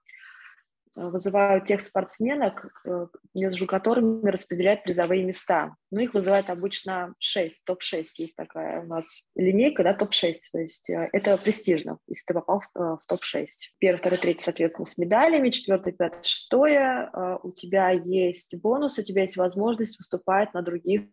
[0.94, 5.74] вызывают тех спортсменок, э, между которыми распределяют призовые места.
[5.90, 10.88] Ну, их вызывают обычно 6, топ-6 есть такая у нас линейка, да, топ-6, то есть
[10.90, 13.46] э, это престижно, если ты попал в, в топ-6.
[13.78, 17.10] Первый, второй, третий, соответственно, с медалями, четвертый, пятый, шестое,
[17.42, 21.04] у тебя есть бонус, у тебя есть возможность выступать на других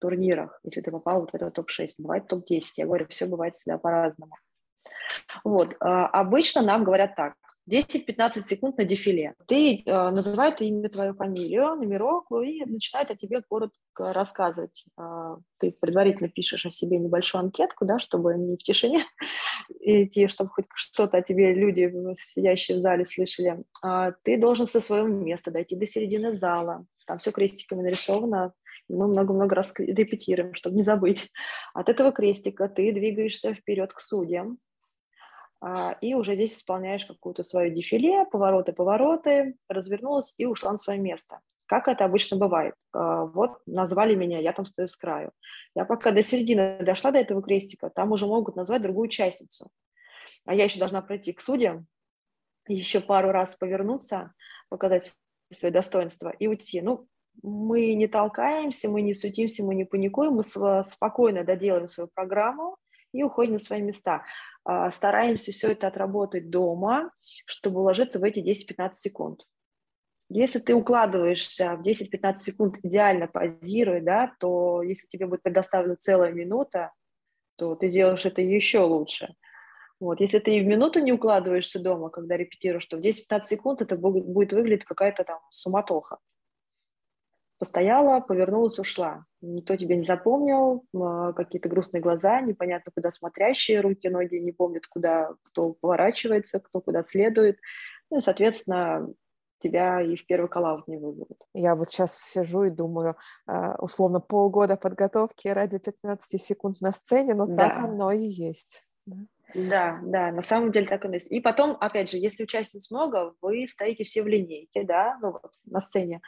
[0.00, 1.86] турнирах, если ты попал вот в этот топ-6.
[1.98, 4.36] Бывает топ-10, я говорю, все бывает всегда по-разному.
[5.44, 7.34] Вот, обычно нам говорят так,
[7.68, 9.34] 10-15 секунд на дефиле.
[9.46, 14.84] Ты э, называет имя, твою фамилию, номерок и начинает о тебе коротко рассказывать.
[14.98, 19.04] Э, ты предварительно пишешь о себе небольшую анкетку, да, чтобы не в тишине
[19.80, 23.62] идти, чтобы хоть что-то о тебе люди, сидящие в зале, слышали.
[23.84, 26.86] Э, ты должен со своего места дойти до середины зала.
[27.06, 28.52] Там все крестиками нарисовано,
[28.88, 31.30] мы много-много раз репетируем, чтобы не забыть.
[31.74, 34.58] От этого крестика ты двигаешься вперед к судьям,
[36.00, 41.40] и уже здесь исполняешь какую-то свою дефиле, повороты-повороты, развернулась и ушла на свое место.
[41.66, 42.74] Как это обычно бывает.
[42.92, 45.32] А, вот назвали меня, я там стою с краю.
[45.74, 49.68] Я пока до середины дошла до этого крестика, там уже могут назвать другую участницу.
[50.46, 51.86] А я еще должна пройти к судьям,
[52.66, 54.32] еще пару раз повернуться,
[54.70, 55.12] показать
[55.50, 56.80] свое достоинство и уйти.
[56.80, 57.06] Ну,
[57.42, 60.44] мы не толкаемся, мы не сутимся, мы не паникуем, мы
[60.84, 62.78] спокойно доделаем свою программу
[63.12, 64.24] и уходим на свои места.
[64.70, 67.10] А, стараемся все это отработать дома,
[67.46, 69.46] чтобы уложиться в эти 10-15 секунд.
[70.28, 76.32] Если ты укладываешься в 10-15 секунд идеально позируя, да, то если тебе будет предоставлена целая
[76.32, 76.92] минута,
[77.56, 79.34] то ты делаешь это еще лучше.
[80.00, 80.20] Вот.
[80.20, 83.96] Если ты и в минуту не укладываешься дома, когда репетируешь, то в 10-15 секунд это
[83.96, 86.18] будет выглядеть какая-то там суматоха.
[87.58, 89.24] Постояла, повернулась, ушла.
[89.40, 94.86] Никто тебя не запомнил, а, какие-то грустные глаза, непонятно куда смотрящие, руки, ноги не помнят,
[94.86, 97.58] куда кто поворачивается, кто куда следует.
[98.10, 99.08] Ну и, соответственно,
[99.60, 101.46] тебя и в первый коллаут не вызовут.
[101.52, 103.16] Я вот сейчас сижу и думаю,
[103.46, 107.56] а, условно, полгода подготовки ради 15 секунд на сцене, но да.
[107.56, 108.84] так оно и есть.
[109.54, 111.30] Да, да, на самом деле так и есть.
[111.30, 115.52] И потом, опять же, если участниц много, вы стоите все в линейке, да, ну вот
[115.64, 116.20] на сцене.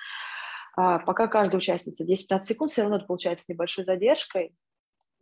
[0.76, 4.54] А пока каждая участница 10-15 секунд, все равно это получается с небольшой задержкой.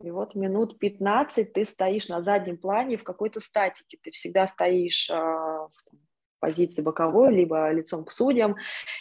[0.01, 3.97] И вот минут 15 ты стоишь на заднем плане в какой-то статике.
[4.01, 5.67] Ты всегда стоишь а,
[6.39, 8.55] позиции боковой, либо лицом к судьям,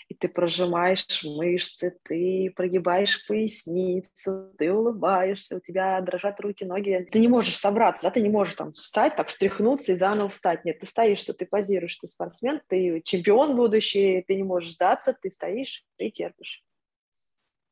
[0.08, 7.06] и ты прожимаешь мышцы, ты прогибаешь поясницу, ты улыбаешься, у тебя дрожат руки, ноги.
[7.10, 10.64] Ты не можешь собраться, да, ты не можешь там встать, так встряхнуться и заново встать.
[10.64, 15.16] Нет, ты стоишь, что ты позируешь, ты спортсмен, ты чемпион будущий, ты не можешь сдаться,
[15.20, 16.62] ты стоишь и терпишь.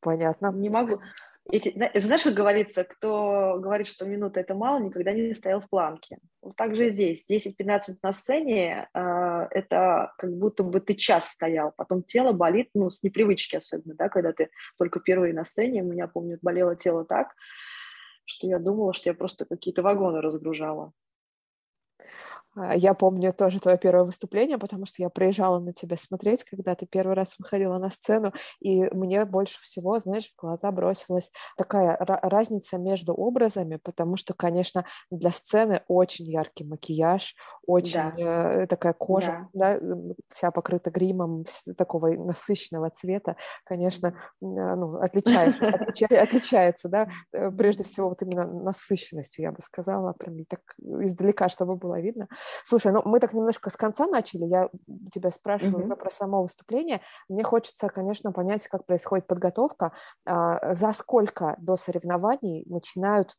[0.00, 0.52] Понятно.
[0.52, 0.98] Не могу.
[1.48, 6.18] Эти, знаешь, как говорится, кто говорит, что минута– это мало, никогда не стоял в планке.
[6.42, 7.24] Вот так же здесь.
[7.30, 11.72] 10-15 минут на сцене э,– это как будто бы ты час стоял.
[11.76, 15.84] Потом тело болит, ну, с непривычки особенно, да, когда ты только первый на сцене.
[15.84, 17.34] У меня, помню, болело тело так,
[18.24, 20.92] что я думала, что я просто какие-то вагоны разгружала.
[22.56, 26.74] А, я помню тоже твое первое выступление, потому что я приезжала на тебя смотреть, когда
[26.74, 31.96] ты первый раз выходила на сцену, и мне больше всего, знаешь, в глаза бросилась такая
[31.98, 37.34] разница между образами, потому что, конечно, для сцены очень яркий макияж,
[37.66, 38.62] очень да.
[38.62, 39.78] э, такая кожа, да.
[39.78, 41.44] да, вся покрыта гримом
[41.76, 49.52] такого насыщенного цвета, конечно, ну, отличается, отличается, да, э, прежде всего вот именно насыщенностью, я
[49.52, 52.28] бы сказала, прям так издалека, чтобы было видно.
[52.64, 54.68] Слушай, ну мы так немножко с конца начали, я
[55.12, 55.96] тебя спрашиваю mm-hmm.
[55.96, 57.00] про само выступление.
[57.28, 59.92] Мне хочется, конечно, понять, как происходит подготовка,
[60.24, 63.36] а, за сколько до соревнований начинают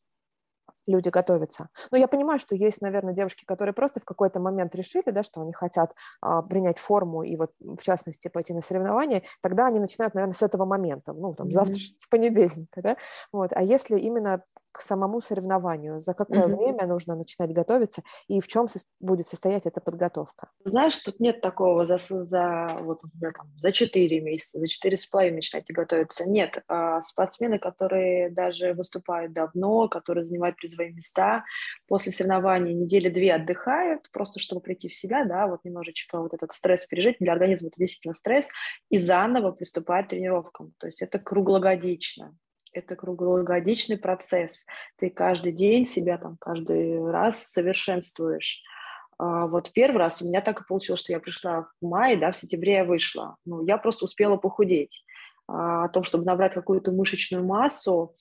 [0.85, 1.69] люди готовятся.
[1.91, 5.41] Но я понимаю, что есть, наверное, девушки, которые просто в какой-то момент решили, да, что
[5.41, 10.13] они хотят а, принять форму и вот, в частности, пойти на соревнования, тогда они начинают,
[10.13, 11.51] наверное, с этого момента, ну, там, mm-hmm.
[11.51, 12.97] завтра, с понедельника, да,
[13.31, 13.51] вот.
[13.53, 14.43] А если именно
[14.77, 15.99] к самому соревнованию?
[15.99, 16.55] За какое mm-hmm.
[16.55, 20.49] время нужно начинать готовиться и в чем со- будет состоять эта подготовка?
[20.65, 23.01] Знаешь, тут нет такого за, за, вот,
[23.57, 26.29] за 4 месяца, за 4,5 начинайте готовиться.
[26.29, 31.43] Нет, а спортсмены, которые даже выступают давно, которые занимают призовые места,
[31.87, 36.53] после соревнований недели две отдыхают, просто чтобы прийти в себя, да, вот немножечко вот этот
[36.53, 38.49] стресс пережить, для организма это действительно стресс,
[38.89, 40.73] и заново приступать к тренировкам.
[40.77, 42.35] То есть это круглогодично
[42.77, 44.65] это круглогодичный процесс.
[44.97, 48.61] Ты каждый день себя там каждый раз совершенствуешь.
[49.19, 52.31] А вот первый раз у меня так и получилось, что я пришла в мае, да,
[52.31, 53.35] в сентябре я вышла.
[53.45, 55.03] Ну, я просто успела похудеть.
[55.47, 58.13] А, о том, чтобы набрать какую-то мышечную массу,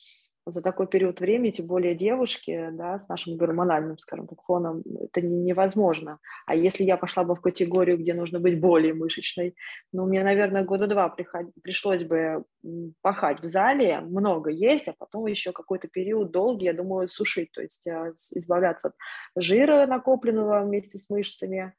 [0.46, 5.20] за такой период времени, тем более девушки, да, с нашим гормональным, скажем так, фоном, это
[5.20, 6.18] невозможно.
[6.46, 9.56] А если я пошла бы в категорию, где нужно быть более мышечной,
[9.92, 11.46] ну, мне, наверное, года два приход...
[11.62, 12.44] пришлось бы
[13.02, 17.62] пахать в зале, много есть, а потом еще какой-то период долгий, я думаю, сушить, то
[17.62, 18.94] есть а, избавляться от
[19.36, 21.74] жира накопленного вместе с мышцами,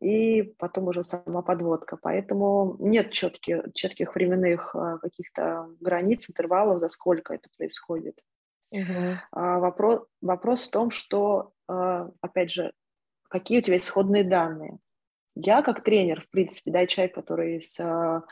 [0.00, 1.96] и потом уже сама подводка.
[1.96, 8.18] Поэтому нет четких, четких временных а, каких-то границ, интервалов, за сколько это происходит.
[8.70, 9.18] Угу.
[9.32, 12.72] Вопрос, вопрос в том, что, а, опять же,
[13.28, 14.78] какие у тебя исходные данные.
[15.34, 18.22] Я как тренер, в принципе, да, человек, который с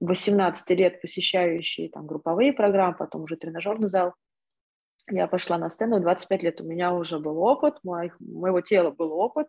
[0.00, 4.14] 18 лет посещающий там, групповые программы, потом уже тренажерный зал,
[5.10, 9.12] я пошла на сцену 25 лет, у меня уже был опыт, моих, моего тела был
[9.12, 9.48] опыт,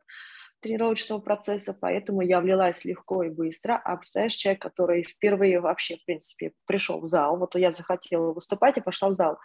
[0.61, 3.79] тренировочного процесса, поэтому я влилась легко и быстро.
[3.83, 8.77] А представляешь, человек, который впервые вообще, в принципе, пришел в зал, вот я захотела выступать
[8.77, 9.37] и пошла в зал,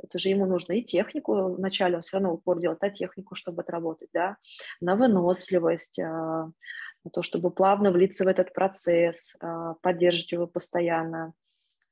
[0.00, 3.62] это же ему нужно и технику вначале, он все равно упор делает на технику, чтобы
[3.62, 4.36] отработать, да,
[4.80, 6.50] на выносливость, а,
[7.04, 11.32] на то, чтобы плавно влиться в этот процесс, а, поддерживать его постоянно.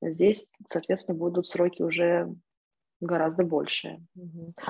[0.00, 2.32] Здесь, соответственно, будут сроки уже
[3.00, 4.04] гораздо большее.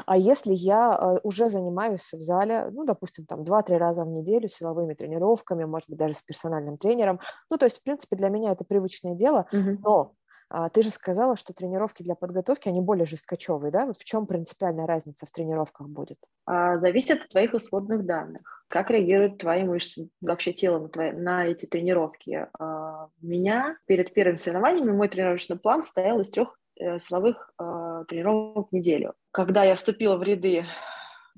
[0.07, 4.49] А если я э, уже занимаюсь в зале, ну, допустим, там 2-3 раза в неделю
[4.49, 8.53] силовыми тренировками, может быть, даже с персональным тренером, ну, то есть, в принципе, для меня
[8.53, 9.79] это привычное дело, угу.
[9.83, 10.13] но
[10.49, 13.87] а, ты же сказала, что тренировки для подготовки, они более жесткачевые, да?
[13.87, 16.19] Вот в чем принципиальная разница в тренировках будет?
[16.45, 18.65] А, зависит от твоих исходных данных.
[18.69, 22.47] Как реагируют твои мышцы, вообще тело на, твои, на эти тренировки?
[22.59, 28.73] А, меня перед первыми соревнованиями мой тренировочный план стоял из трех силовых э, тренировок в
[28.73, 29.15] неделю.
[29.33, 30.67] Когда я вступила в ряды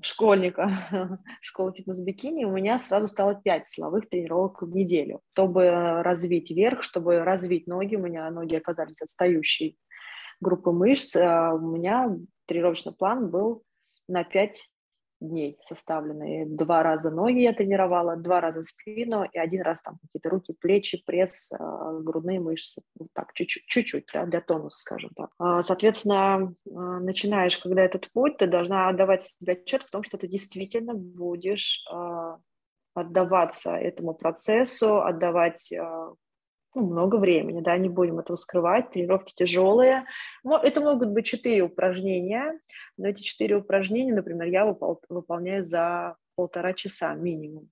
[0.01, 0.69] школьника
[1.41, 7.23] школы фитнес-бикини, у меня сразу стало 5 силовых тренировок в неделю, чтобы развить верх, чтобы
[7.23, 7.95] развить ноги.
[7.95, 9.75] У меня ноги оказались отстающие
[10.41, 11.15] группы мышц.
[11.15, 13.63] А у меня тренировочный план был
[14.07, 14.69] на 5
[15.19, 16.45] дней составленные.
[16.45, 21.01] Два раза ноги я тренировала, два раза спину и один раз там какие-то руки, плечи,
[21.05, 22.81] пресс, а, грудные мышцы.
[22.97, 25.29] Вот так, чуть-чуть, чуть-чуть да, для тонуса, скажем так.
[25.39, 30.17] А, соответственно, а, начинаешь, когда этот путь, ты должна отдавать себе отчет в том, что
[30.17, 31.85] ты действительно будешь
[32.93, 35.71] отдаваться этому процессу, отдавать
[36.75, 40.05] ну, много времени, да, не будем этого скрывать, тренировки тяжелые.
[40.43, 42.59] Это могут быть четыре упражнения,
[42.97, 47.69] но эти четыре упражнения, например, я выпол- выполняю за полтора часа минимум.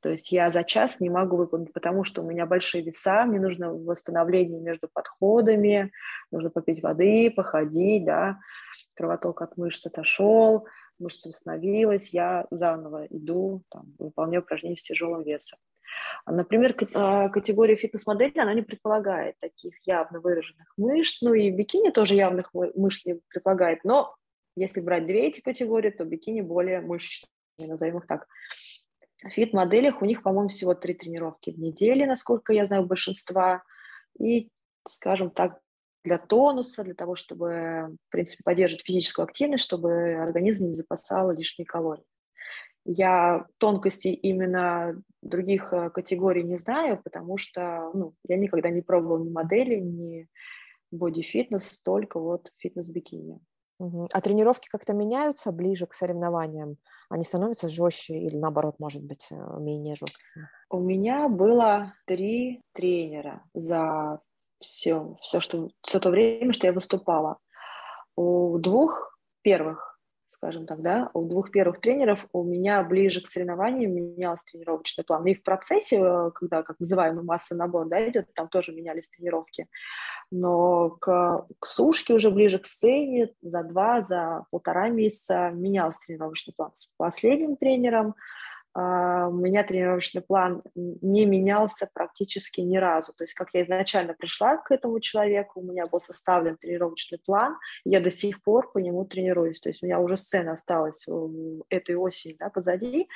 [0.00, 3.38] То есть я за час не могу выполнить, потому что у меня большие веса, мне
[3.38, 5.92] нужно восстановление между подходами,
[6.30, 8.38] нужно попить воды, походить, да,
[8.94, 10.66] кровоток от мышц отошел,
[10.98, 15.58] мышца восстановилась, я заново иду, там, выполняю упражнения с тяжелым весом.
[16.26, 22.14] Например, а, категория фитнес-модели, она не предполагает таких явно выраженных мышц, ну и бикини тоже
[22.14, 24.14] явных мышц не предполагает, но
[24.56, 27.28] если брать две эти категории, то бикини более мышечные,
[27.58, 28.26] назовем их так.
[29.22, 33.62] В фит-моделях у них, по-моему, всего три тренировки в неделю, насколько я знаю, большинства.
[34.18, 34.50] И,
[34.88, 35.60] скажем так,
[36.04, 41.66] для тонуса, для того, чтобы, в принципе, поддерживать физическую активность, чтобы организм не запасал лишние
[41.66, 42.04] калории.
[42.92, 49.22] Я тонкостей именно других э, категорий не знаю, потому что ну, я никогда не пробовала
[49.22, 50.28] ни модели, ни
[50.90, 53.38] боди-фитнес, только вот фитнес-бикини.
[54.12, 56.78] А тренировки как-то меняются ближе к соревнованиям?
[57.08, 60.48] Они становятся жестче или наоборот, может быть, э, менее жесткими?
[60.68, 64.20] У меня было три тренера за
[64.58, 67.38] все, все, что, все то время, что я выступала.
[68.16, 69.89] У двух первых
[70.40, 75.26] скажем так, да, у двух первых тренеров у меня ближе к соревнованиям менялся тренировочный план.
[75.26, 79.66] И в процессе, э, когда, как называемый масса набор, да, идет, там тоже менялись тренировки.
[80.30, 86.54] Но к, к сушке уже ближе к сцене за два, за полтора месяца менялся тренировочный
[86.56, 86.70] план.
[86.72, 88.14] С последним тренером
[88.74, 93.12] у меня тренировочный план не менялся практически ни разу.
[93.14, 97.56] То есть, как я изначально пришла к этому человеку, у меня был составлен тренировочный план,
[97.84, 99.60] я до сих пор по нему тренируюсь.
[99.60, 101.06] То есть, у меня уже сцена осталась
[101.68, 103.08] этой осени да, позади.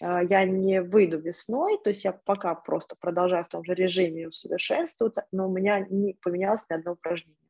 [0.00, 4.28] А, я не выйду весной, то есть, я пока просто продолжаю в том же режиме
[4.28, 7.45] усовершенствоваться, но у меня не поменялось ни одно упражнение.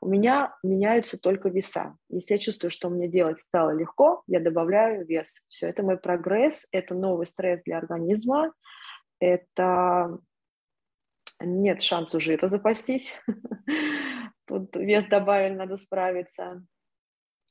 [0.00, 1.96] У меня меняются только веса.
[2.08, 5.44] Если я чувствую, что мне делать стало легко, я добавляю вес.
[5.48, 8.52] Все, это мой прогресс, это новый стресс для организма,
[9.20, 10.18] это
[11.40, 13.14] нет шанса жира запастись.
[14.46, 16.64] Тут вес добавили, надо справиться.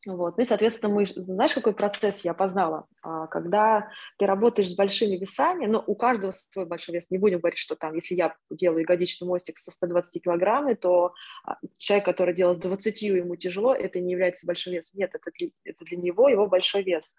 [0.08, 0.36] Вот.
[0.38, 2.88] Ну и, соответственно, мы, знаешь, какой процесс я познала?
[3.04, 3.88] А, когда
[4.18, 7.76] ты работаешь с большими весами, ну, у каждого свой большой вес, не будем говорить, что
[7.76, 12.58] там, если я делаю ягодичный мостик со 120 килограммами, то а, человек, который делал с
[12.58, 15.00] 20, ему тяжело, это не является большим весом.
[15.00, 17.16] Нет, это для, это для него его большой вес.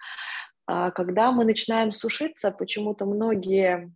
[0.66, 3.94] А когда мы начинаем сушиться, почему-то многие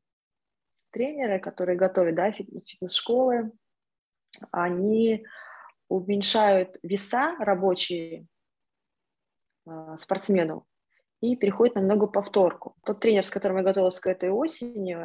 [0.93, 3.51] тренеры, которые готовят да, фитнес-школы,
[4.53, 5.26] они
[5.89, 8.26] уменьшают веса рабочие
[9.98, 10.66] спортсмену
[11.20, 12.76] и переходит на много повторку.
[12.84, 14.96] Тот тренер, с которым я готовилась к этой осени,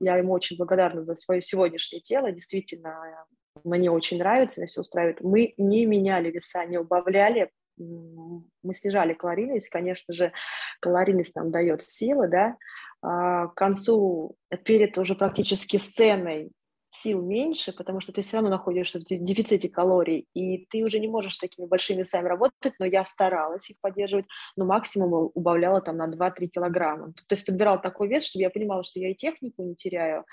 [0.00, 3.26] я ему очень благодарна за свое сегодняшнее тело, действительно,
[3.64, 5.20] мне очень нравится, меня все устраивает.
[5.20, 10.32] Мы не меняли веса, не убавляли, мы снижали калорийность, конечно же,
[10.80, 12.56] калорийность нам дает силы, да,
[13.02, 16.52] а, к концу, перед уже практически сценой
[16.92, 21.08] сил меньше, потому что ты все равно находишься в дефиците калорий, и ты уже не
[21.08, 24.26] можешь с такими большими весами работать, но я старалась их поддерживать,
[24.56, 27.14] но максимум убавляла там на 2-3 килограмма.
[27.26, 30.26] То есть подбирала такой вес, чтобы я понимала, что я и технику не теряю,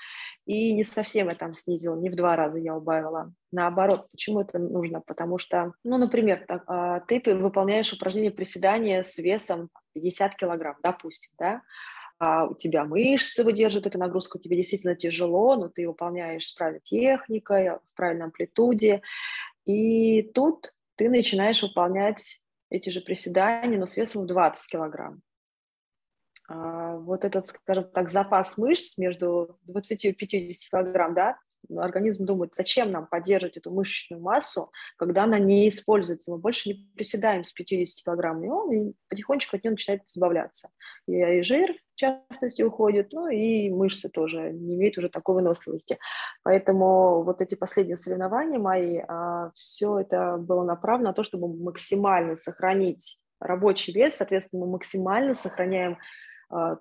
[0.44, 3.32] и не совсем я там снизила, не в два раза я убавила.
[3.52, 5.00] Наоборот, почему это нужно?
[5.00, 11.32] Потому что, ну, например, так, а, ты выполняешь упражнение приседания с весом 50 килограмм, допустим,
[11.38, 11.62] да,
[12.20, 17.70] у тебя мышцы выдерживают эту нагрузку, тебе действительно тяжело, но ты выполняешь с правильной техникой,
[17.70, 19.02] в правильной амплитуде.
[19.64, 25.22] И тут ты начинаешь выполнять эти же приседания, но с весом в 20 килограмм.
[26.46, 31.38] А вот этот, скажем так, запас мышц между 20 и 50 килограмм, да,
[31.76, 36.30] организм думает, зачем нам поддерживать эту мышечную массу, когда она не используется.
[36.30, 40.70] Мы больше не приседаем с 50 килограмм, и он и потихонечку от нее начинает избавляться.
[41.06, 45.98] И, и жир, в частности, уходит, ну и мышцы тоже не имеют уже такой выносливости.
[46.42, 52.36] Поэтому вот эти последние соревнования мои, а, все это было направлено на то, чтобы максимально
[52.36, 55.98] сохранить рабочий вес, соответственно, мы максимально сохраняем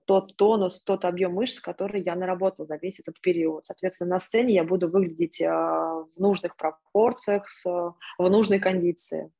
[0.05, 3.65] тот тонус, тот объем мышц, который я наработал за весь этот период.
[3.65, 9.32] Соответственно, на сцене я буду выглядеть э, в нужных пропорциях, в нужной кондиции.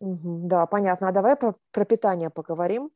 [0.00, 1.08] Да, понятно.
[1.08, 2.90] А давай про, про питание поговорим.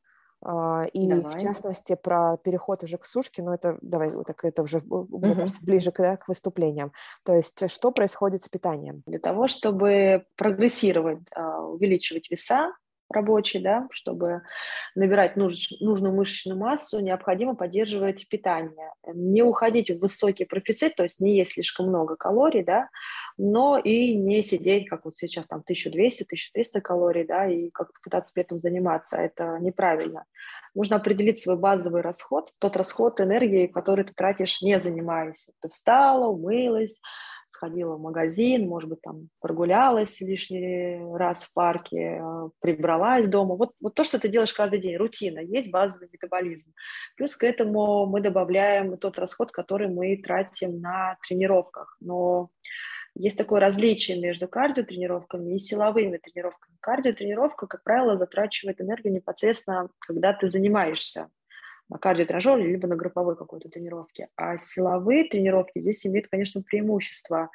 [0.44, 1.38] А, и давай.
[1.38, 5.64] в частности про переход уже к сушке, но это давай так это уже мне кажется,
[5.64, 6.92] ближе к, да, к выступлениям.
[7.24, 9.02] То есть что происходит с питанием?
[9.06, 12.72] Для того, чтобы прогрессировать, а, увеличивать веса,
[13.12, 14.42] рабочий, да, чтобы
[14.94, 18.92] набирать нуж, нужную мышечную массу, необходимо поддерживать питание.
[19.14, 22.88] Не уходить в высокий профицит, то есть не есть слишком много калорий, да,
[23.38, 28.42] но и не сидеть, как вот сейчас, там, 1200-1300 калорий, да, и как-то пытаться при
[28.42, 29.16] этом заниматься.
[29.16, 30.24] Это неправильно.
[30.74, 35.48] Нужно определить свой базовый расход, тот расход энергии, который ты тратишь, не занимаясь.
[35.60, 37.00] Ты встала, умылась,
[37.62, 43.54] сходила в магазин, может быть, там прогулялась лишний раз в парке, э, прибралась дома.
[43.54, 46.72] Вот, вот то, что ты делаешь каждый день, рутина, есть базовый метаболизм.
[47.16, 51.96] Плюс к этому мы добавляем тот расход, который мы тратим на тренировках.
[52.00, 52.50] Но
[53.14, 56.76] есть такое различие между кардиотренировками и силовыми тренировками.
[56.80, 61.30] Кардиотренировка, как правило, затрачивает энергию непосредственно, когда ты занимаешься
[61.98, 64.28] кардиотренажере, либо на групповой какой-то тренировке.
[64.36, 67.50] А силовые тренировки здесь имеют, конечно, преимущество.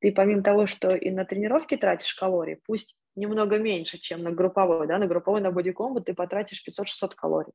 [0.00, 4.86] Ты помимо того, что и на тренировке тратишь калорий, пусть немного меньше, чем на групповой,
[4.86, 7.52] да, на групповой, на бодикомбо ты потратишь 500-600 калорий,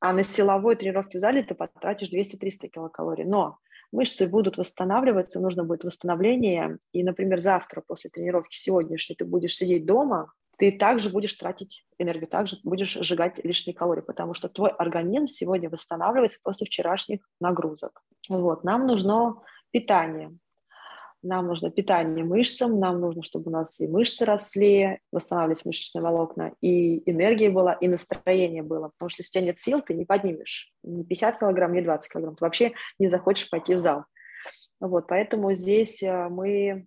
[0.00, 3.24] а на силовой тренировке в зале ты потратишь 200-300 килокалорий.
[3.24, 3.58] Но
[3.92, 9.86] мышцы будут восстанавливаться, нужно будет восстановление, и, например, завтра после тренировки сегодняшней ты будешь сидеть
[9.86, 15.26] дома, ты также будешь тратить энергию, также будешь сжигать лишние калории, потому что твой организм
[15.26, 18.02] сегодня восстанавливается после вчерашних нагрузок.
[18.28, 20.36] Вот, нам нужно питание.
[21.22, 26.52] Нам нужно питание мышцам, нам нужно, чтобы у нас и мышцы росли, восстанавливались мышечные волокна,
[26.60, 28.88] и энергия была, и настроение было.
[28.88, 32.12] Потому что если у тебя нет сил, ты не поднимешь ни 50 килограмм, ни 20
[32.12, 32.36] килограмм.
[32.36, 34.04] Ты вообще не захочешь пойти в зал.
[34.78, 36.86] Вот, поэтому здесь э, мы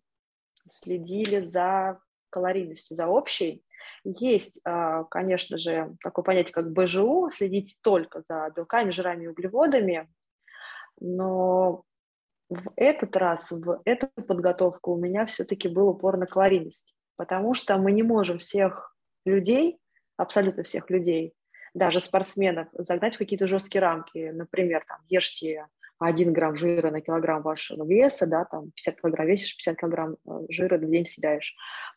[0.69, 1.99] следили за
[2.33, 3.63] калорийностью, за общей.
[4.03, 10.09] Есть, а, конечно же, такое понятие, как БЖУ, следить только за белками, жирами и углеводами,
[10.99, 11.83] но
[12.49, 17.77] в этот раз, в эту подготовку у меня все-таки был упор на калорийность, потому что
[17.77, 19.79] мы не можем всех людей,
[20.17, 21.33] абсолютно всех людей,
[21.73, 24.31] даже спортсменов, загнать в какие-то жесткие рамки.
[24.31, 25.67] Например, там, ешьте
[26.07, 30.39] 1 грамм жира на килограмм вашего веса, да, там 50 килограмм весишь, 50 килограмм э,
[30.49, 31.55] жира в день съедаешь.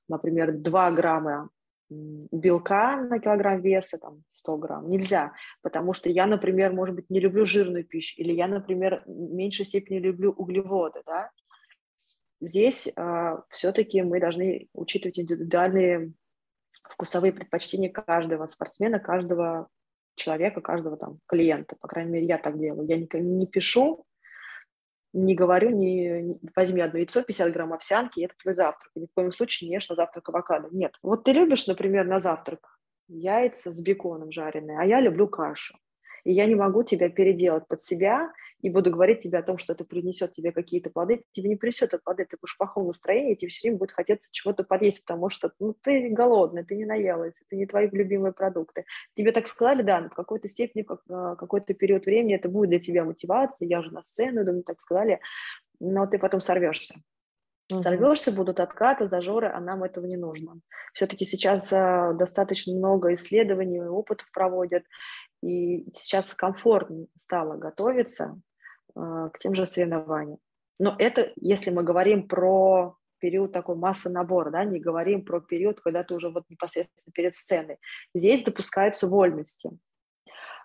[0.09, 1.51] Например, 2 грамма
[1.89, 5.33] белка на килограмм веса, там 100 грамм, нельзя,
[5.63, 9.65] потому что я, например, может быть, не люблю жирную пищу, или я, например, в меньшей
[9.65, 11.31] степени люблю углеводы, да.
[12.41, 16.13] Здесь э, все-таки мы должны учитывать индивидуальные
[16.83, 19.69] вкусовые предпочтения каждого спортсмена, каждого
[20.17, 21.77] человека, каждого там клиента.
[21.81, 22.87] По крайней мере, я так делаю.
[22.89, 24.05] Я не, не пишу,
[25.13, 28.91] не говорю, не, не возьми одно яйцо, 50 грамм овсянки, и это твой завтрак.
[28.95, 30.69] И ни в коем случае не ешь на завтрак авокадо.
[30.73, 30.93] Нет.
[31.03, 35.79] Вот ты любишь, например, на завтрак яйца с беконом жареные, а я люблю кашу
[36.27, 38.33] и я не могу тебя переделать под себя
[38.63, 41.95] и буду говорить тебе о том, что это принесет тебе какие-то плоды, тебе не принесет
[41.95, 45.31] это плоды, ты будешь в плохом настроении, тебе все время будет хотеться чего-то подъесть, потому
[45.31, 48.85] что ну, ты голодный, ты не наелась, это не твои любимые продукты.
[49.15, 52.71] Тебе так сказали, да, но в какой-то степени, как, а, какой-то период времени это будет
[52.71, 55.21] для тебя мотивация, я же на сцену иду, мне так сказали,
[55.81, 56.97] но ты потом сорвешься.
[57.71, 57.83] Угу.
[57.83, 60.61] Сорвешься, будут откаты, зажоры, а нам этого не нужно.
[60.93, 64.85] Все-таки сейчас э, достаточно много исследований, опытов проводят,
[65.43, 68.41] и сейчас комфортно стало готовиться
[68.95, 70.39] э, к тем же соревнованиям.
[70.79, 75.81] Но это, если мы говорим про период такой массы набора, да, не говорим про период,
[75.81, 77.79] когда ты уже вот непосредственно перед сценой.
[78.15, 79.71] Здесь допускаются вольности.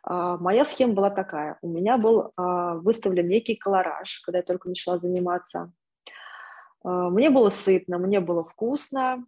[0.04, 1.60] Uh, моя схема была такая.
[1.62, 5.72] У меня был uh, выставлен некий колораж, когда я только начала заниматься.
[6.84, 9.26] А, мне было сытно, мне было вкусно.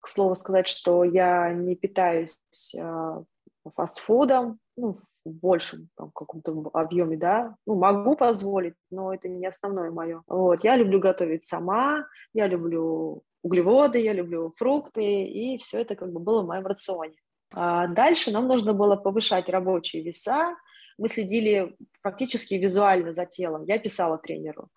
[0.00, 2.36] К слову сказать, что я не питаюсь
[2.76, 3.22] а,
[3.70, 9.90] фастфудом, ну, в большем там, каком-то объеме, да, ну, могу позволить, но это не основное
[9.90, 10.22] мое.
[10.26, 16.12] Вот, я люблю готовить сама, я люблю углеводы, я люблю фрукты, и все это как
[16.12, 17.16] бы было в моем рационе.
[17.54, 20.56] А дальше нам нужно было повышать рабочие веса,
[20.98, 23.64] мы следили практически визуально за телом.
[23.64, 24.68] Я писала тренеру.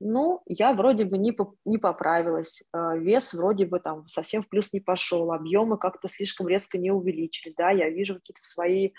[0.00, 4.72] Ну, я вроде бы не, не поправилась, э, вес вроде бы там совсем в плюс
[4.72, 8.90] не пошел, объемы как-то слишком резко не увеличились, да, я вижу какие-то свои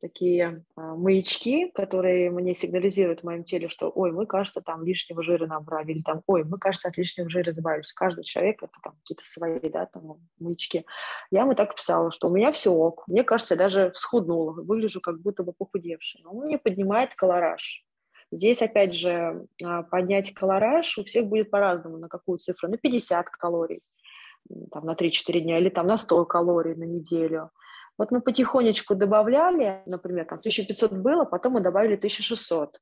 [0.00, 5.22] такие а, маячки, которые мне сигнализируют в моем теле, что, ой, мы, кажется, там лишнего
[5.22, 7.92] жира набрали, или там, ой, мы, кажется, от лишнего жира избавились.
[7.92, 10.84] Каждый человек это там какие-то свои, да, там маячки.
[11.30, 15.00] Я ему так писала, что у меня все ок, мне кажется, я даже всхуднула, выгляжу
[15.00, 16.22] как будто бы похудевшая.
[16.26, 17.84] Он мне поднимает колораж.
[18.30, 23.30] Здесь, опять же, а, поднять колораж у всех будет по-разному, на какую цифру, на 50
[23.30, 23.80] калорий,
[24.70, 27.50] там, на 3-4 дня, или там на 100 калорий на неделю.
[27.98, 32.80] Вот мы потихонечку добавляли, например, там 1500 было, потом мы добавили 1600.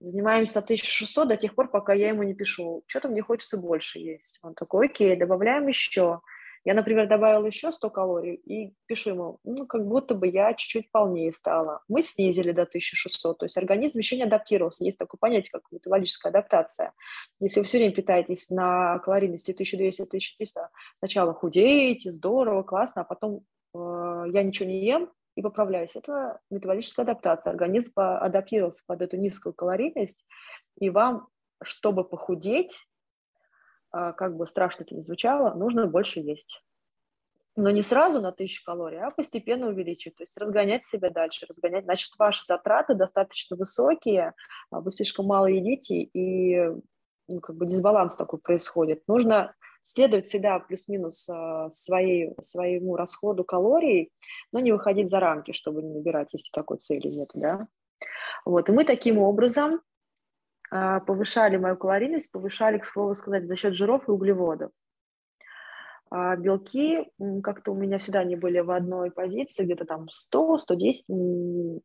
[0.00, 4.38] Занимаемся 1600 до тех пор, пока я ему не пишу, что-то мне хочется больше есть.
[4.42, 6.20] Он такой, окей, добавляем еще.
[6.64, 10.90] Я, например, добавила еще 100 калорий и пишу ему, ну, как будто бы я чуть-чуть
[10.92, 11.80] полнее стала.
[11.88, 14.84] Мы снизили до 1600, то есть организм еще не адаптировался.
[14.84, 16.92] Есть такое понятие, как метаболическая адаптация.
[17.40, 24.42] Если вы все время питаетесь на калорийности 1200-1300, сначала худеете, здорово, классно, а потом я
[24.42, 25.96] ничего не ем, и поправляюсь.
[25.96, 27.50] Это метаболическая адаптация.
[27.50, 30.26] Организм адаптировался под эту низкую калорийность,
[30.78, 31.28] и вам,
[31.62, 32.86] чтобы похудеть,
[33.90, 36.62] а, как бы страшно это ни звучало, нужно больше есть.
[37.56, 41.84] Но не сразу на тысячу калорий, а постепенно увеличивать, то есть разгонять себя дальше, разгонять.
[41.84, 44.34] Значит, ваши затраты достаточно высокие,
[44.70, 46.70] а вы слишком мало едите, и
[47.30, 49.02] ну, как бы дисбаланс такой происходит.
[49.06, 54.12] Нужно следовать всегда плюс-минус а, своей, своему расходу калорий,
[54.52, 57.66] но не выходить за рамки, чтобы не набирать, если такой цели нет, да.
[58.44, 59.80] Вот, и мы таким образом
[60.70, 64.70] а, повышали мою калорийность, повышали, к слову сказать, за счет жиров и углеводов.
[66.12, 67.06] А белки
[67.42, 71.80] как-то у меня всегда не были в одной позиции, где-то там 100-110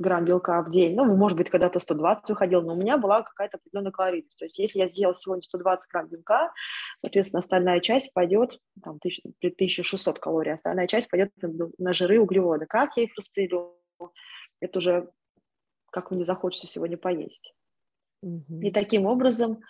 [0.00, 0.94] грамм белка в день.
[0.94, 4.38] Ну, может быть, когда-то 120 выходил, но у меня была какая-то определенная калорийность.
[4.38, 6.52] То есть если я сделала сегодня 120 грамм белка,
[7.02, 11.30] соответственно, остальная часть пойдет, там, 1600 калорий, остальная часть пойдет
[11.78, 12.66] на жиры и углеводы.
[12.66, 13.76] Как я их распределю?
[14.60, 15.10] Это уже
[15.90, 17.52] как мне захочется сегодня поесть.
[18.22, 18.60] Угу.
[18.62, 19.60] И таким образом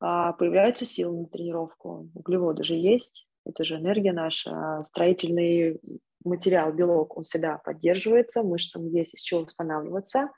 [0.00, 2.08] а, появляются силы на тренировку.
[2.14, 5.80] Углеводы же есть, это же энергия наша, строительный
[6.24, 10.30] материал, белок, он всегда поддерживается, мышцам есть из чего восстанавливаться.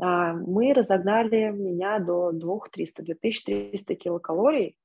[0.00, 4.76] А, мы разогнали меня до 2300, 2300 килокалорий,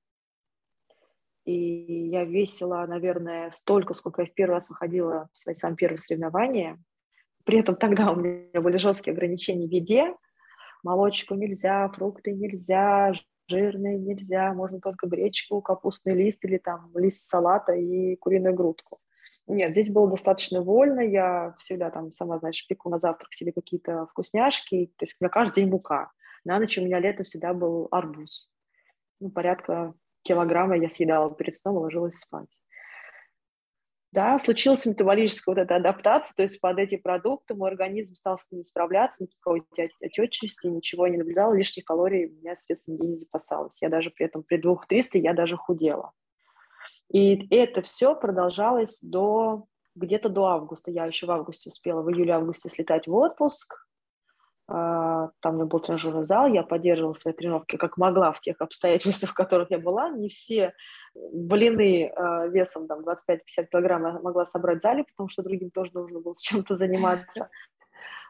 [1.46, 5.98] и я весила, наверное, столько, сколько я в первый раз выходила в свои самые первые
[5.98, 6.82] соревнования.
[7.44, 10.16] При этом тогда у меня были жесткие ограничения в еде,
[10.84, 13.12] молочку нельзя, фрукты нельзя,
[13.50, 19.00] жирные нельзя, можно только гречку, капустный лист или там лист салата и куриную грудку.
[19.48, 24.08] Нет, здесь было достаточно вольно, я всегда там, сама знаешь, пеку на завтрак себе какие-то
[24.08, 26.12] вкусняшки, то есть у меня каждый день мука.
[26.46, 28.50] На ночь у меня летом всегда был арбуз.
[29.20, 32.50] Ну, порядка килограмма я съедала перед сном и ложилась спать.
[34.14, 38.50] Да, случилась метаболическая вот эта адаптация, то есть под эти продукты мой организм стал с
[38.52, 39.64] ними справляться, никакой
[40.02, 43.82] отечности, ничего не наблюдал, лишних калорий у меня, соответственно, не запасалось.
[43.82, 46.12] Я даже при этом при 2300 я даже худела.
[47.12, 49.66] И это все продолжалось до
[49.96, 50.92] где-то до августа.
[50.92, 53.76] Я еще в августе успела, в июле-августе слетать в отпуск.
[54.68, 58.62] А, там у меня был тренажерный зал, я поддерживала свои тренировки как могла в тех
[58.62, 60.10] обстоятельствах, в которых я была.
[60.10, 60.74] Не все
[61.16, 65.92] блины э, весом там 25-50 килограмм я могла собрать в зале, потому что другим тоже
[65.94, 67.50] нужно было чем-то заниматься.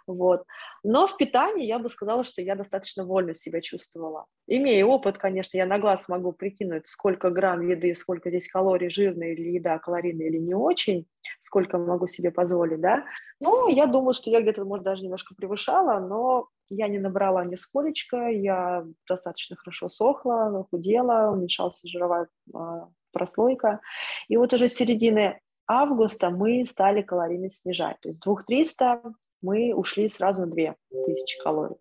[0.06, 0.44] Вот.
[0.84, 4.26] Но в питании я бы сказала, что я достаточно вольно себя чувствовала.
[4.48, 9.34] Имея опыт, конечно, я на глаз могу прикинуть, сколько грамм еды, сколько здесь калорий, жирная
[9.34, 11.08] или еда, калорийная или не очень,
[11.42, 13.06] сколько могу себе позволить, да.
[13.40, 18.28] Но я думаю, что я где-то, может, даже немножко превышала, но я не набрала нисколечко,
[18.28, 23.80] я достаточно хорошо сохла, худела, уменьшалась жировая а, прослойка.
[24.28, 27.98] И вот уже с середины августа мы стали калорийность снижать.
[28.02, 29.02] То есть 2300
[29.44, 31.78] мы ушли сразу на 2000 калорий.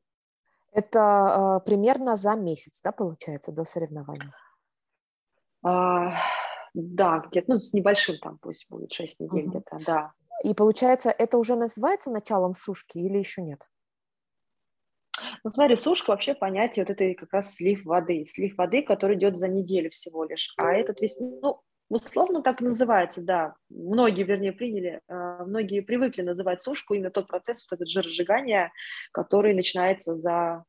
[0.73, 4.31] Это э, примерно за месяц, да, получается, до соревнований?
[5.63, 6.17] А,
[6.75, 9.51] да, где-то, ну, с небольшим там пусть будет 6 недель угу.
[9.51, 10.13] где-то, да.
[10.43, 13.61] И получается, это уже называется началом сушки или еще нет?
[15.45, 18.25] Ну, смотри, сушка вообще понятие, вот это как раз слив воды.
[18.25, 20.53] Слив воды, который идет за неделю всего лишь.
[20.57, 21.61] А этот весь, ну,
[21.93, 23.55] Условно так и называется, да.
[23.69, 28.73] Многие, вернее, приняли, э, многие привыкли называть сушку именно тот процесс, вот этот жиросжигание,
[29.13, 30.65] который начинается за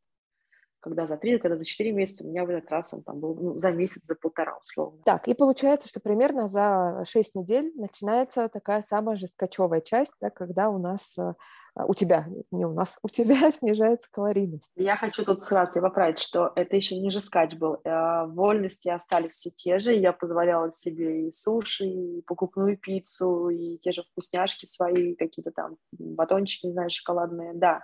[0.81, 3.35] когда за три, когда за четыре месяца, у меня в этот раз он там был
[3.35, 4.99] ну, за месяц, за полтора, условно.
[5.05, 10.69] Так, и получается, что примерно за шесть недель начинается такая самая жесткачевая часть, да, когда
[10.69, 11.35] у нас а,
[11.75, 14.71] у тебя, не у нас, у тебя снижается калорийность.
[14.75, 17.79] Я хочу тут сразу поправить, что это еще не скач был.
[17.83, 19.93] А, вольности остались все те же.
[19.93, 25.77] Я позволяла себе и суши, и покупную пиццу, и те же вкусняшки свои, какие-то там
[25.91, 27.53] батончики, не знаю, шоколадные.
[27.53, 27.83] Да.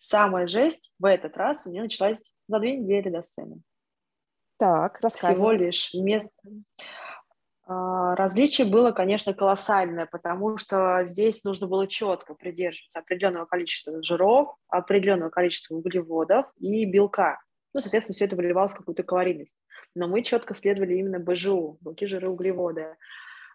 [0.00, 3.62] Самая жесть в этот раз у меня началась за две недели до сцены.
[4.58, 5.34] Так, рассказывай.
[5.34, 6.40] Всего лишь место.
[7.66, 14.54] А, различие было, конечно, колоссальное, потому что здесь нужно было четко придерживаться определенного количества жиров,
[14.68, 17.40] определенного количества углеводов и белка.
[17.72, 19.56] Ну, соответственно, все это выливалось в какую-то калорийность.
[19.94, 22.96] Но мы четко следовали именно БЖУ, белки, жиры, углеводы.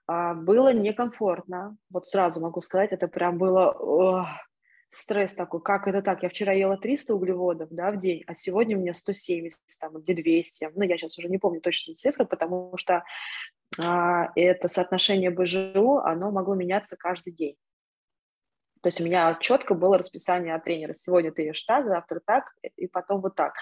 [0.07, 4.27] А, было некомфортно, вот сразу могу сказать, это прям было
[4.91, 8.75] стресс такой, как это так, я вчера ела 300 углеводов, да, в день, а сегодня
[8.75, 12.73] у меня 170, там, или 200, ну, я сейчас уже не помню точные цифры, потому
[12.77, 13.03] что
[13.77, 17.55] это соотношение БЖУ, оно могло меняться каждый день.
[18.81, 20.93] То есть у меня четко было расписание от тренера.
[20.93, 23.53] Сегодня ты ешь так, завтра так, и потом вот так.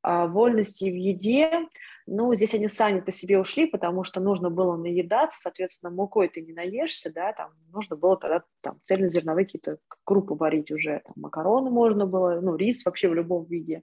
[0.00, 1.68] А вольности в еде,
[2.06, 6.40] ну, здесь они сами по себе ушли, потому что нужно было наедаться, соответственно, мукой ты
[6.40, 11.70] не наешься, да, там нужно было тогда там цельнозерновые какие-то крупы варить уже, там макароны
[11.70, 13.82] можно было, ну, рис вообще в любом виде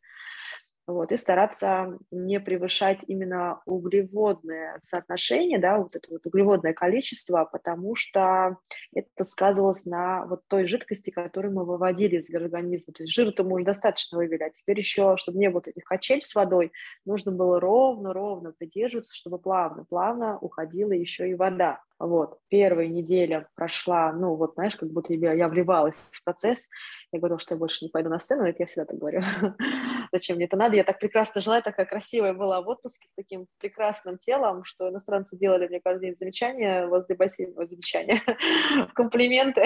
[0.89, 7.95] вот, и стараться не превышать именно углеводное соотношение, да, вот это вот углеводное количество, потому
[7.95, 8.57] что
[8.93, 12.93] это сказывалось на вот той жидкости, которую мы выводили из организма.
[12.93, 16.23] То есть жира-то мы уже достаточно вывели, а теперь еще, чтобы не было этих качель
[16.23, 16.71] с водой,
[17.05, 21.81] нужно было ровно-ровно придерживаться, чтобы плавно-плавно уходила еще и вода.
[21.99, 26.69] Вот, первая неделя прошла, ну, вот, знаешь, как будто я, я вливалась в процесс,
[27.11, 29.21] я говорила, что я больше не пойду на сцену, это я всегда так говорю.
[30.13, 30.77] Зачем мне это надо?
[30.77, 35.37] Я так прекрасно жила, такая красивая была в отпуске с таким прекрасным телом, что иностранцы
[35.37, 38.21] делали мне каждый день замечания возле бассейна, замечания,
[38.95, 39.65] комплименты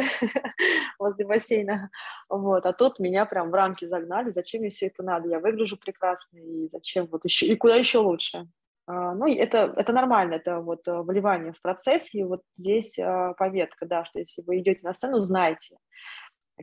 [0.98, 1.92] возле бассейна.
[2.30, 5.30] Вот, а тут меня прям в рамки загнали, зачем мне все это надо?
[5.30, 8.48] Я выгляжу прекрасно, и зачем вот еще, и куда еще лучше?
[8.90, 13.34] Uh, ну, это, это нормально, это вот uh, вливание в процесс, и вот здесь uh,
[13.38, 15.78] поветка, да, что если вы идете на сцену, знайте,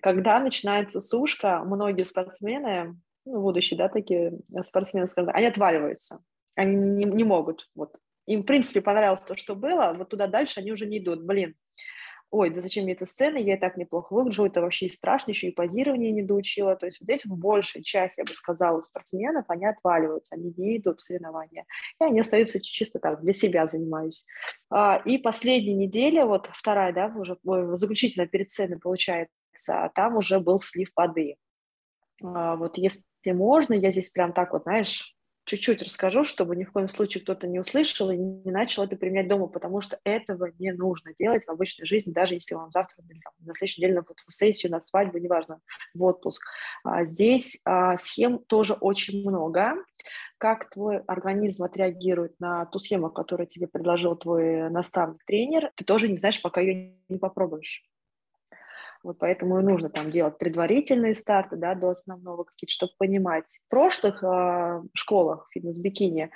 [0.03, 4.33] когда начинается сушка, многие спортсмены, ну, будущие, да, такие
[4.67, 6.21] спортсмены, скажем, они отваливаются,
[6.57, 7.95] они не, не могут, вот.
[8.27, 11.55] Им, в принципе, понравилось то, что было, вот туда дальше они уже не идут, блин,
[12.31, 15.31] ой, да зачем мне эта сцена, я и так неплохо выгляжу, это вообще и страшно,
[15.31, 18.81] еще и позирование не доучила, то есть вот здесь в большей части, я бы сказала,
[18.83, 21.67] спортсменов, они отваливаются, они не идут в соревнования,
[22.01, 24.25] и они остаются чисто так, для себя занимаюсь.
[24.71, 27.37] А, и последняя неделя, вот вторая, да, уже
[27.77, 29.33] заключительная перед сценой получается,
[29.69, 31.37] а там уже был слив воды.
[32.23, 36.73] А, вот если можно, я здесь прям так вот, знаешь, чуть-чуть расскажу, чтобы ни в
[36.73, 40.73] коем случае кто-то не услышал и не начал это применять дома, потому что этого не
[40.73, 43.03] нужно делать в обычной жизни, даже если вам завтра,
[43.41, 45.61] на следующей неделе на фотосессию, на свадьбу, неважно,
[45.95, 46.45] в отпуск.
[46.85, 47.63] А, здесь
[47.99, 49.75] схем тоже очень много.
[50.39, 56.17] Как твой организм отреагирует на ту схему, которую тебе предложил твой наставник-тренер, ты тоже не
[56.17, 57.83] знаешь, пока ее не попробуешь.
[59.03, 63.47] Вот поэтому и нужно там делать предварительные старты, да, до основного какие-то, чтобы понимать.
[63.67, 66.31] В прошлых э, школах фитнес-бикини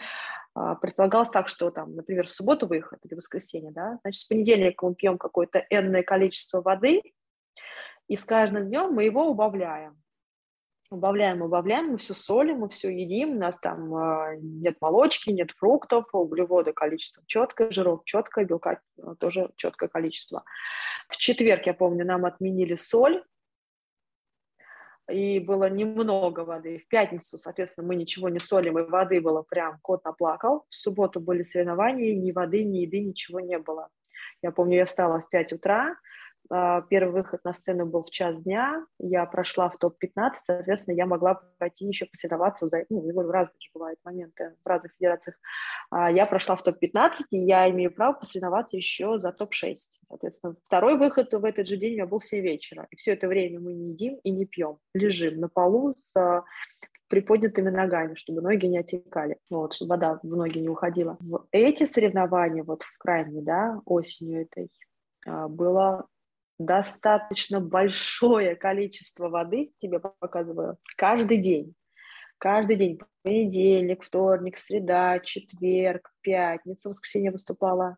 [0.57, 4.87] э, предполагалось так, что там, например, в субботу выход или воскресенье, да, значит, с понедельника
[4.87, 7.03] мы пьем какое-то энное количество воды,
[8.09, 9.97] и с каждым днем мы его убавляем
[10.91, 15.51] убавляем, убавляем, мы все солим, мы все едим, у нас там э, нет молочки, нет
[15.53, 20.45] фруктов, углеводы количество четкое, жиров четкое, белка э, тоже четкое количество.
[21.09, 23.25] В четверг, я помню, нам отменили соль,
[25.11, 26.79] и было немного воды.
[26.79, 30.65] В пятницу, соответственно, мы ничего не солим, и воды было прям, кот наплакал.
[30.71, 33.89] В субботу были соревнования, ни воды, ни еды, ничего не было.
[34.43, 35.95] Я помню, я встала в 5 утра, а,
[36.49, 41.41] первый выход на сцену был в час дня, я прошла в топ-15, соответственно, я могла
[41.59, 45.37] пойти еще посоревноваться, ну, в разные же бывают моменты в разных федерациях.
[45.91, 49.75] А, я прошла в топ-15, и я имею право посоревноваться еще за топ-6.
[50.05, 52.87] Соответственно, второй выход в этот же день у меня был в 7 вечера.
[52.91, 56.45] И все это время мы не едим и не пьем, лежим на полу с а,
[57.09, 61.17] приподнятыми ногами, чтобы ноги не отекали, вот, чтобы вода в ноги не уходила.
[61.21, 64.71] В эти соревнования, вот в крайней, да, осенью этой,
[65.27, 66.07] было
[66.59, 71.75] достаточно большое количество воды, тебе показываю, каждый день.
[72.39, 77.97] Каждый день, понедельник, вторник, среда, четверг, пятница, воскресенье выступала.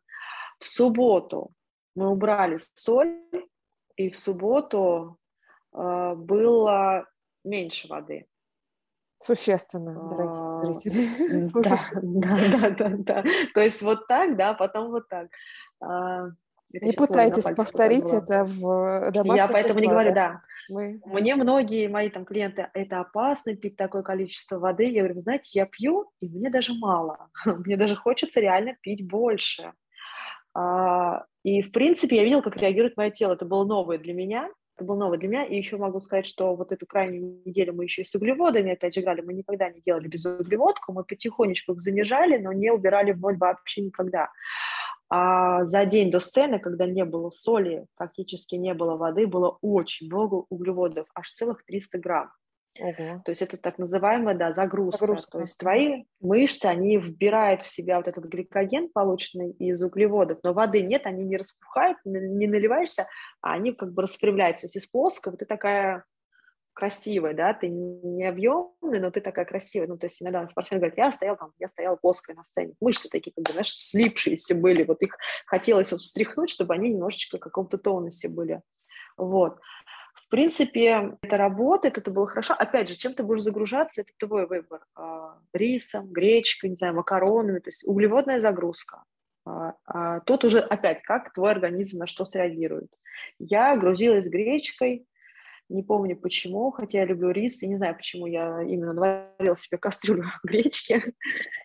[0.58, 1.52] В субботу
[1.94, 3.18] мы убрали соль,
[3.96, 5.18] и в субботу
[5.72, 7.06] э, было
[7.44, 8.26] меньше воды.
[9.18, 11.50] Существенно, дорогие зрители.
[11.62, 13.24] Да, да, да, да, да.
[13.54, 15.28] То есть вот так, да, потом вот так.
[16.80, 20.42] Не пытайтесь повторить это в домашних Я поэтому не говорю, да.
[20.68, 21.00] Мы...
[21.04, 24.84] Мне многие мои там клиенты, это опасно пить такое количество воды.
[24.84, 27.28] Я говорю, вы знаете, я пью, и мне даже мало.
[27.44, 29.72] мне даже хочется реально пить больше.
[30.54, 33.34] А, и, в принципе, я видела, как реагирует мое тело.
[33.34, 34.50] Это было новое для меня.
[34.76, 35.44] Это было новое для меня.
[35.44, 38.94] И еще могу сказать, что вот эту крайнюю неделю мы еще и с углеводами опять
[38.94, 39.20] же играли.
[39.20, 40.92] Мы никогда не делали без углеводку.
[40.92, 44.30] Мы потихонечку их занижали, но не убирали в ноль вообще никогда.
[45.08, 50.06] А за день до сцены, когда не было соли, практически не было воды, было очень
[50.06, 52.30] много углеводов, аж целых 300 грамм.
[52.78, 53.22] Ого.
[53.24, 54.98] То есть это так называемая, да, загрузка.
[54.98, 55.30] загрузка.
[55.30, 60.52] То есть твои мышцы, они вбирают в себя вот этот гликоген, полученный из углеводов, но
[60.52, 63.06] воды нет, они не распухают, не наливаешься,
[63.40, 64.62] а они как бы распрямляются.
[64.62, 66.04] То есть из плоского ты такая
[66.76, 69.88] красивая, да, ты не объемный, но ты такая красивая.
[69.88, 72.74] Ну, то есть иногда спортсмен говорит, я стоял там, я стояла плоская на сцене.
[72.80, 74.84] Мышцы такие, как бы, знаешь, слипшиеся были.
[74.84, 75.16] Вот их
[75.46, 78.60] хотелось вот встряхнуть, чтобы они немножечко в каком-то тонусе были.
[79.16, 79.58] Вот.
[80.14, 82.52] В принципе, это работает, это было хорошо.
[82.52, 84.84] Опять же, чем ты будешь загружаться, это твой выбор.
[84.94, 89.02] А, рисом, гречкой, не знаю, макаронами, то есть углеводная загрузка.
[89.46, 92.90] А, а тут уже опять, как твой организм на что среагирует.
[93.38, 95.06] Я грузилась гречкой,
[95.68, 99.78] не помню почему, хотя я люблю рис, и не знаю, почему я именно наварила себе
[99.78, 101.02] кастрюлю гречки,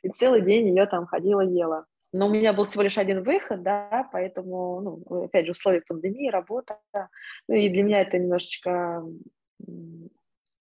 [0.04, 1.86] и целый день ее там ходила, ела.
[2.14, 6.30] Но у меня был всего лишь один выход, да, поэтому, ну, опять же, условия пандемии,
[6.30, 6.80] работа.
[7.47, 9.02] Ну, и для меня это немножечко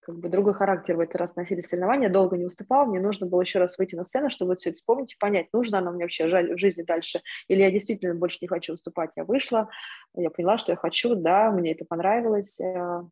[0.01, 3.43] как бы другой характер в этот раз носили соревнования, долго не уступал, мне нужно было
[3.43, 6.27] еще раз выйти на сцену, чтобы все это вспомнить и понять, нужно оно мне вообще
[6.27, 9.11] в жизни дальше, или я действительно больше не хочу выступать.
[9.17, 9.69] Я вышла,
[10.15, 13.03] я поняла, что я хочу, да, мне это понравилось, э,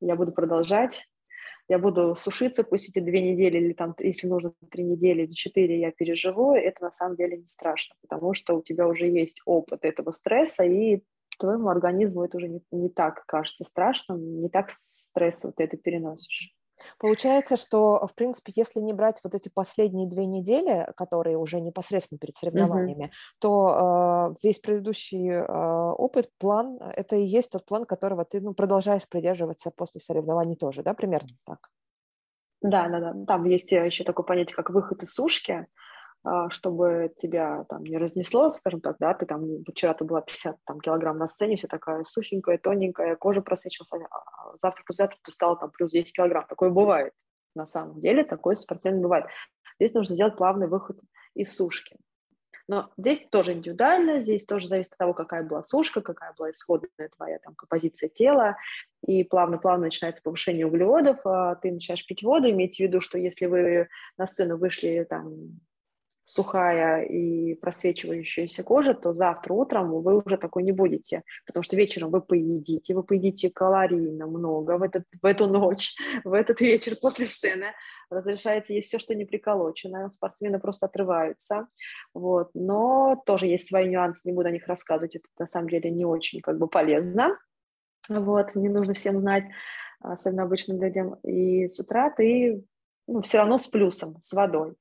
[0.00, 1.06] я буду продолжать,
[1.68, 5.80] я буду сушиться, пусть эти две недели или там, если нужно, три недели или четыре
[5.80, 9.84] я переживу, это на самом деле не страшно, потому что у тебя уже есть опыт
[9.84, 11.02] этого стресса, и
[11.42, 16.54] твоему организму это уже не, не так кажется страшным, не так стрессово ты это переносишь.
[16.98, 22.18] Получается, что, в принципе, если не брать вот эти последние две недели, которые уже непосредственно
[22.18, 23.36] перед соревнованиями, mm-hmm.
[23.40, 28.54] то э, весь предыдущий э, опыт, план, это и есть тот план, которого ты ну,
[28.54, 31.68] продолжаешь придерживаться после соревнований тоже, да, примерно так?
[32.62, 33.24] Да, да, да.
[33.26, 35.66] Там есть еще такое понятие, как выход из сушки.
[36.24, 40.56] А, чтобы тебя там не разнесло, скажем так, да, ты там, вчера ты была 50
[40.64, 45.56] там, килограмм на сцене, вся такая сухенькая, тоненькая, кожа просвечивалась, а завтра, послезавтра ты стала
[45.56, 46.46] там плюс 10 килограмм.
[46.48, 47.12] Такое бывает,
[47.56, 49.26] на самом деле, такое спортсмен бывает.
[49.80, 51.00] Здесь нужно сделать плавный выход
[51.34, 51.96] из сушки.
[52.68, 57.08] Но здесь тоже индивидуально, здесь тоже зависит от того, какая была сушка, какая была исходная
[57.16, 58.56] твоя там композиция тела,
[59.04, 63.46] и плавно-плавно начинается повышение углеводов, а ты начинаешь пить воду, имейте в виду, что если
[63.46, 65.58] вы на сцену вышли там
[66.24, 72.10] сухая и просвечивающаяся кожа, то завтра утром вы уже такой не будете, потому что вечером
[72.10, 75.94] вы поедите, вы поедите калорийно много в, этот, в эту ночь,
[76.24, 77.66] в этот вечер после сцены.
[78.10, 81.66] Разрешается есть все, что не приколочено, спортсмены просто отрываются,
[82.14, 82.50] вот.
[82.54, 86.04] но тоже есть свои нюансы, не буду о них рассказывать, это на самом деле не
[86.04, 87.38] очень как бы полезно,
[88.08, 89.44] вот, не нужно всем знать,
[90.00, 92.64] особенно обычным людям, и с утра ты
[93.06, 94.74] ну, все равно с плюсом, с водой,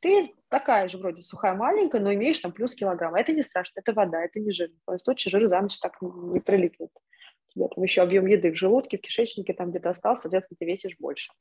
[0.00, 3.14] ты такая же вроде сухая, маленькая, но имеешь там плюс килограмм.
[3.14, 4.70] Это не страшно, это вода, это не жир.
[4.90, 6.90] Есть точно жир за ночь так не прилипнет.
[7.48, 10.96] Тебе там еще объем еды в желудке, в кишечнике там где-то остался, соответственно, ты весишь
[10.98, 11.32] больше.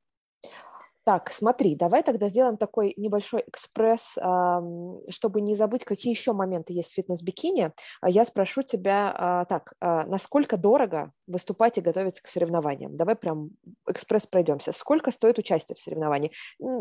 [1.06, 4.18] Так, смотри, давай тогда сделаем такой небольшой экспресс,
[5.10, 7.72] чтобы не забыть, какие еще моменты есть в фитнес-бикини.
[8.02, 12.98] А я спрошу тебя а, так, а, насколько дорого выступать и готовиться к соревнованиям?
[12.98, 13.52] Давай прям
[13.88, 14.72] экспресс пройдемся.
[14.72, 16.32] Сколько стоит участие в соревновании?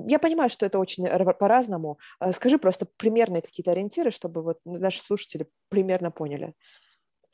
[0.08, 1.98] Я понимаю, что это очень по-разному.
[2.32, 6.54] Скажи просто примерные какие-то ориентиры, чтобы вот наши слушатели примерно поняли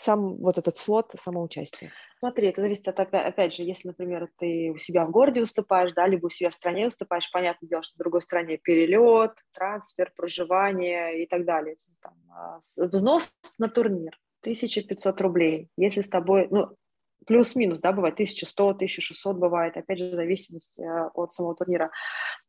[0.00, 1.92] сам вот этот слот самоучастия?
[2.18, 6.06] Смотри, это зависит от, опять же, если, например, ты у себя в городе выступаешь, да,
[6.06, 11.22] либо у себя в стране выступаешь, понятное дело, что в другой стране перелет, трансфер, проживание
[11.22, 11.76] и так далее.
[12.02, 15.68] Там, а, взнос на турнир 1500 рублей.
[15.76, 16.74] Если с тобой, ну,
[17.26, 21.90] плюс-минус, да, бывает 1100, 1600 бывает, опять же, в зависимости э, от самого турнира.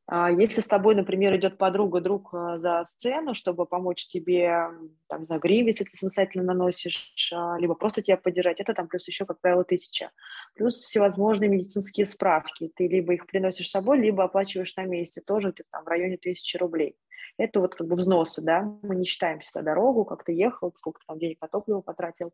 [0.08, 4.68] А если с тобой, например, идет подруга, друг э, за сцену, чтобы помочь тебе,
[5.08, 9.08] там, за грим, если ты самостоятельно наносишь, а, либо просто тебя поддержать, это там плюс
[9.08, 10.12] еще, как правило, тысяча.
[10.56, 12.72] Плюс всевозможные медицинские справки.
[12.76, 16.58] Ты либо их приносишь с собой, либо оплачиваешь на месте, тоже там в районе тысячи
[16.58, 16.96] рублей.
[17.38, 21.00] Это вот как бы взносы, да, мы не считаем сюда дорогу, как ты ехал, сколько
[21.08, 22.34] там денег на топливо потратил,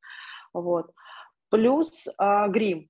[0.53, 0.91] вот.
[1.49, 2.89] Плюс а, грим.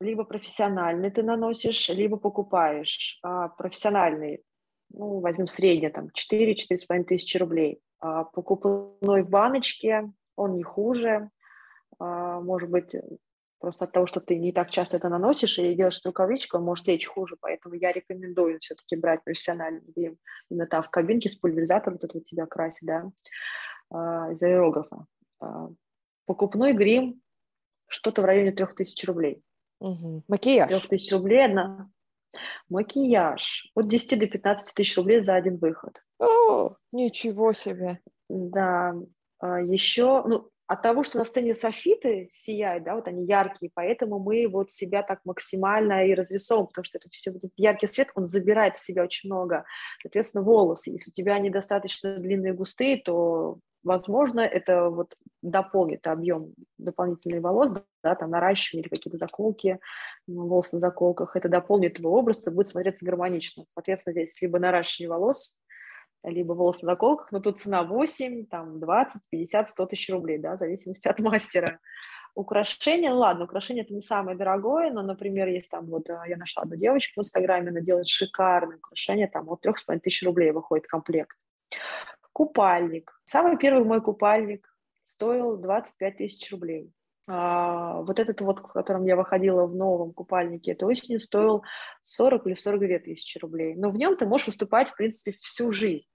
[0.00, 3.18] Либо профессиональный ты наносишь, либо покупаешь.
[3.22, 4.42] А, профессиональный,
[4.90, 7.80] ну, возьмем среднее, там, 4-4,5 тысячи рублей.
[8.00, 11.30] А, покупной в баночке он не хуже.
[11.98, 12.92] А, может быть,
[13.64, 16.86] просто от того, что ты не так часто это наносишь и делаешь рукавичку, он может
[16.86, 20.18] лечь хуже, поэтому я рекомендую все-таки брать профессиональный грим.
[20.50, 23.10] Именно там в кабинке с пульверизатором тут у тебя красит, да,
[23.90, 25.06] а, из аэрографа.
[25.40, 25.70] А,
[26.26, 27.22] покупной грим
[27.86, 29.42] что-то в районе 3000 рублей.
[29.80, 30.24] Угу.
[30.28, 30.68] Макияж.
[30.68, 31.90] 3000 рублей одна.
[32.68, 33.70] Макияж.
[33.74, 36.02] От 10 до 15 тысяч рублей за один выход.
[36.18, 38.00] О, ничего себе.
[38.28, 38.94] Да.
[39.38, 44.18] А, Еще, ну, от того, что на сцене софиты сияют, да, вот они яркие, поэтому
[44.18, 48.26] мы вот себя так максимально и разрисовываем, потому что это все, вот яркий свет, он
[48.26, 49.64] забирает в себя очень много.
[50.02, 57.42] Соответственно, волосы, если у тебя недостаточно длинные густые, то возможно, это вот дополнит объем дополнительных
[57.42, 57.72] волос,
[58.02, 59.78] да, там наращивание или какие-то заколки,
[60.26, 63.66] волос на заколках, это дополнит твой образ, это будет смотреться гармонично.
[63.74, 65.56] Соответственно, здесь либо наращивание волос,
[66.24, 70.56] либо волосы на заколках, но тут цена 8, там 20, 50, 100 тысяч рублей, да,
[70.56, 71.80] в зависимости от мастера.
[72.34, 76.36] Украшения, ну ладно, украшения это не самое дорогое, но, например, есть там вот, э, я
[76.36, 80.86] нашла одну девочку в Инстаграме, она делает шикарные украшения, там от 3,5 тысяч рублей выходит
[80.86, 81.36] комплект.
[82.32, 83.12] Купальник.
[83.24, 84.68] Самый первый мой купальник
[85.04, 86.92] стоил 25 тысяч рублей.
[87.26, 91.62] А, вот этот вот, в котором я выходила в новом купальнике, это осенью стоил
[92.02, 93.74] 40 или 42 тысячи рублей.
[93.76, 96.08] Но в нем ты можешь выступать, в принципе, всю жизнь.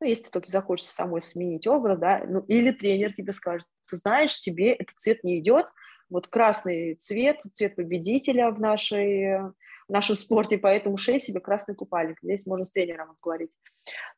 [0.00, 4.38] Ну, если только захочется самой сменить образ, да, ну, или тренер тебе скажет, ты знаешь,
[4.40, 5.66] тебе этот цвет не идет,
[6.10, 9.40] вот красный цвет, цвет победителя в нашей
[9.88, 12.18] в нашем спорте, поэтому шей себе красный купальник.
[12.22, 13.50] Здесь можно с тренером обговорить.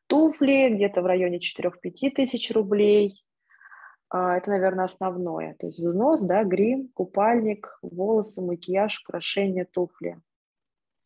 [0.07, 3.21] Туфли где-то в районе 4-5 тысяч рублей.
[4.09, 5.55] А, это, наверное, основное.
[5.59, 10.21] То есть взнос, да, грим, купальник, волосы, макияж, украшения, туфли.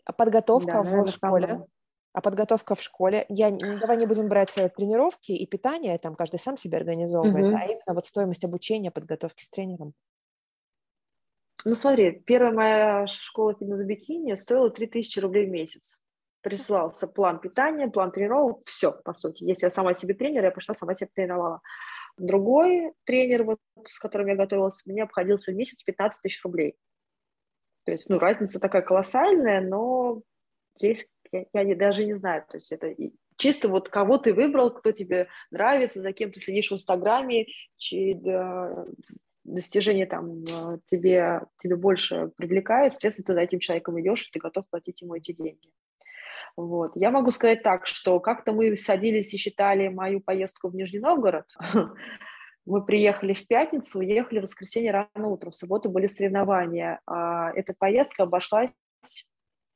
[0.05, 1.45] А подготовка да, наверное, в школе?
[1.45, 1.67] Основное.
[2.14, 3.26] А подготовка в школе?
[3.30, 7.55] Я, давай не будем брать э, тренировки и питание, там каждый сам себе организовывает, угу.
[7.55, 9.93] а именно вот стоимость обучения, подготовки с тренером.
[11.64, 15.99] Ну, смотри, первая моя школа фитнес-бикини стоила 3000 рублей в месяц.
[16.41, 19.43] Присылался план питания, план тренировок, все, по сути.
[19.43, 21.62] Если я сама себе тренер, я пошла сама себя тренировала.
[22.18, 26.76] Другой тренер, вот, с которым я готовилась, мне обходился в месяц 15 тысяч рублей.
[27.86, 30.24] То есть, ну, разница такая колоссальная, но
[30.76, 32.93] здесь я, я даже не знаю, то есть это
[33.38, 38.13] чисто вот кого ты выбрал, кто тебе нравится, за кем ты следишь в Инстаграме, чьи
[38.13, 38.86] да,
[39.43, 44.39] достижения там э, тебе, тебе больше привлекают, соответственно, ты за этим человеком идешь, и ты
[44.39, 45.71] готов платить ему эти деньги.
[46.55, 46.91] Вот.
[46.95, 51.45] Я могу сказать так, что как-то мы садились и считали мою поездку в Нижний Новгород.
[52.63, 55.49] Мы приехали в пятницу, уехали в воскресенье рано утром.
[55.51, 56.99] В субботу были соревнования.
[57.07, 58.69] А эта поездка обошлась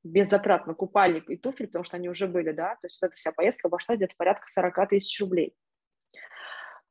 [0.05, 3.07] без затрат на купальник и туфли, потому что они уже были, да, то есть вот
[3.07, 5.55] эта вся поездка обошлась где-то порядка 40 тысяч рублей.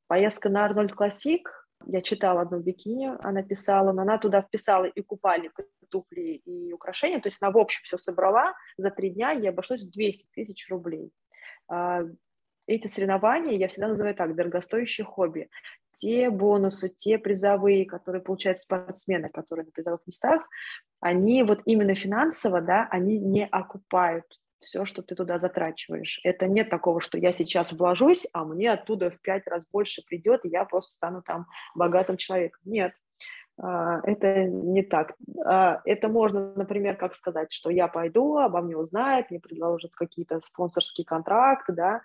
[0.08, 1.48] Поездка на Арнольд Классик
[1.86, 6.72] я читала одну бикини, она писала, но она туда вписала и купальник, и туфли, и
[6.72, 7.20] украшения.
[7.20, 10.68] То есть она в общем все собрала за три дня, ей обошлось в 200 тысяч
[10.68, 11.12] рублей.
[12.66, 15.48] Эти соревнования, я всегда называю так, дорогостоящие хобби.
[15.90, 20.42] Те бонусы, те призовые, которые получают спортсмены, которые на призовых местах,
[21.00, 24.24] они вот именно финансово, да, они не окупают
[24.60, 26.20] все, что ты туда затрачиваешь.
[26.24, 30.44] Это нет такого, что я сейчас вложусь, а мне оттуда в пять раз больше придет,
[30.44, 32.60] и я просто стану там богатым человеком.
[32.64, 32.94] Нет,
[33.56, 35.14] это не так.
[35.44, 40.40] А, это можно, например, как сказать, что я пойду, обо мне узнают, мне предложат какие-то
[40.40, 42.02] спонсорские контракты, да,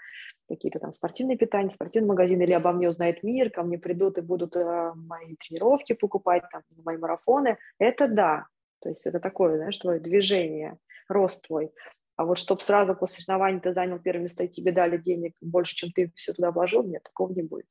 [0.48, 4.22] какие-то там спортивные питания, спортивный магазин, или обо мне узнает мир, ко мне придут и
[4.22, 7.58] будут э, мои тренировки покупать, там, мои марафоны.
[7.80, 8.46] Это да,
[8.82, 10.78] то есть это такое, знаешь, твое движение,
[11.08, 11.72] рост твой.
[12.16, 15.76] А вот чтобы сразу после соревнований ты занял первое место и тебе дали денег больше,
[15.76, 17.68] чем ты все туда вложил, нет, такого не будет.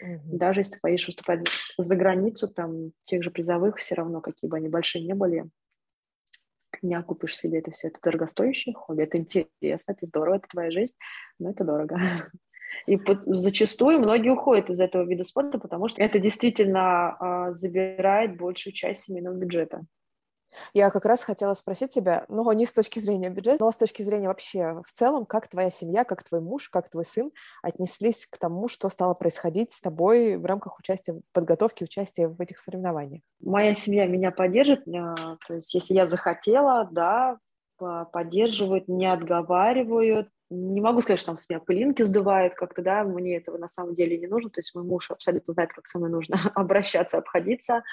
[0.00, 0.36] Угу.
[0.38, 1.46] Даже если ты поедешь выступать
[1.76, 5.48] за границу, там, тех же призовых, все равно, какие бы они большие не были,
[6.82, 7.88] не окупишь себе это все.
[7.88, 10.94] Это дорогостоящее хобби, это интересно, это здорово, это твоя жизнь,
[11.38, 11.98] но это дорого.
[12.86, 18.72] И зачастую многие уходят из этого вида спорта, потому что это действительно а, забирает большую
[18.72, 19.82] часть семейного бюджета.
[20.74, 24.02] Я как раз хотела спросить тебя, ну, не с точки зрения бюджета, но с точки
[24.02, 27.30] зрения вообще в целом, как твоя семья, как твой муж, как твой сын
[27.62, 32.58] отнеслись к тому, что стало происходить с тобой в рамках участия, подготовки, участия в этих
[32.58, 33.22] соревнованиях?
[33.40, 37.38] Моя семья меня поддержит, а, то есть если я захотела, да,
[38.12, 40.28] поддерживают, не отговаривают.
[40.50, 43.94] Не могу сказать, что там с меня пылинки сдувают как-то, да, мне этого на самом
[43.94, 47.84] деле не нужно, то есть мой муж абсолютно знает, как со мной нужно обращаться, обходиться,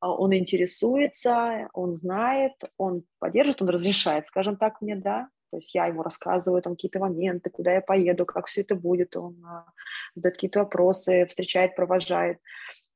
[0.00, 5.86] он интересуется, он знает, он поддержит, он разрешает, скажем так, мне, да, То есть я
[5.86, 9.16] ему рассказываю там какие-то моменты, куда я поеду, как все это будет.
[9.16, 9.66] Он а,
[10.14, 12.38] задает какие-то вопросы, встречает, провожает.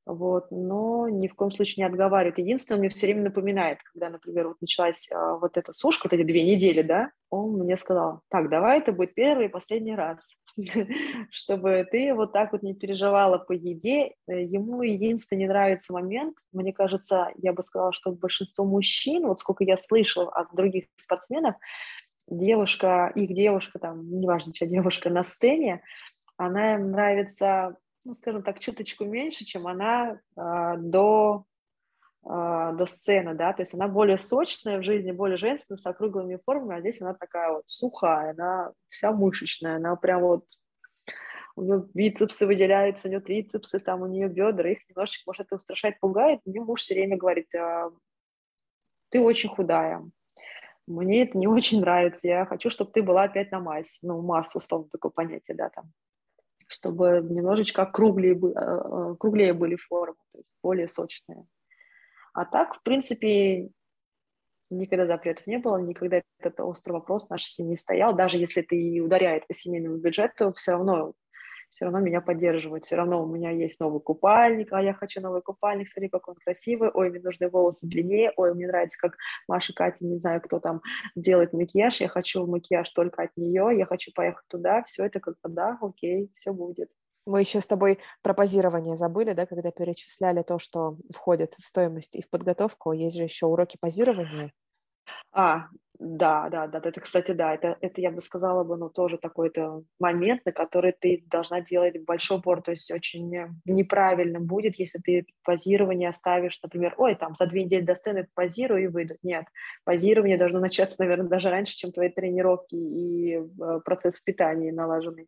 [0.05, 2.39] Вот, но ни в коем случае не отговаривает.
[2.39, 6.13] Единственное, он мне все время напоминает, когда, например, вот началась а, вот эта сушка, вот
[6.13, 10.37] эти две недели, да, он мне сказал, так, давай это будет первый и последний раз,
[11.29, 14.15] чтобы ты вот так вот не переживала по еде.
[14.27, 19.63] Ему единственное не нравится момент, мне кажется, я бы сказала, что большинство мужчин, вот сколько
[19.63, 21.55] я слышала от других спортсменов,
[22.27, 25.83] девушка, их девушка, там, неважно, чья девушка на сцене,
[26.37, 31.45] она им нравится ну, скажем так, чуточку меньше, чем она э, до,
[32.23, 36.39] э, до сцены, да, то есть она более сочная в жизни, более женственная, с округлыми
[36.43, 40.45] формами, а здесь она такая вот сухая, она вся мышечная, она прям вот
[41.55, 45.55] у нее бицепсы выделяются, у нее трицепсы, там у нее бедра, их немножечко, может, это
[45.55, 46.39] устрашает, пугает.
[46.45, 47.91] Мне муж все время говорит, а,
[49.09, 50.01] ты очень худая,
[50.87, 54.57] мне это не очень нравится, я хочу, чтобы ты была опять на массе, ну, масса,
[54.57, 55.91] условно, такое понятие, да, там,
[56.71, 61.45] чтобы немножечко круглее, э, э, круглее были формы, то есть более сочные.
[62.33, 63.69] А так, в принципе,
[64.69, 68.15] никогда запретов не было, никогда этот острый вопрос в нашей семье стоял.
[68.15, 71.13] Даже если ты и ударяет по семейному бюджету, все равно
[71.71, 75.41] все равно меня поддерживают, все равно у меня есть новый купальник, а я хочу новый
[75.41, 79.15] купальник, смотри, как он красивый, ой, мне нужны волосы длиннее, ой, мне нравится, как
[79.47, 80.81] Маша, Катя, не знаю, кто там
[81.15, 85.35] делает макияж, я хочу макияж только от нее, я хочу поехать туда, все это как
[85.41, 86.91] бы, да, окей, все будет.
[87.25, 92.15] Мы еще с тобой про позирование забыли, да, когда перечисляли то, что входит в стоимость
[92.15, 92.93] и в подготовку.
[92.93, 94.51] Есть же еще уроки позирования.
[95.31, 95.67] А,
[96.03, 99.83] да, да, да, это, кстати, да, это, это я бы сказала бы, ну, тоже такой-то
[99.99, 103.31] момент, на который ты должна делать большой упор, то есть очень
[103.65, 108.83] неправильно будет, если ты позирование оставишь, например, ой, там, за две недели до сцены позирую
[108.85, 109.13] и выйду.
[109.21, 109.45] Нет,
[109.83, 115.27] позирование должно начаться, наверное, даже раньше, чем твои тренировки и э, процесс питания налаженный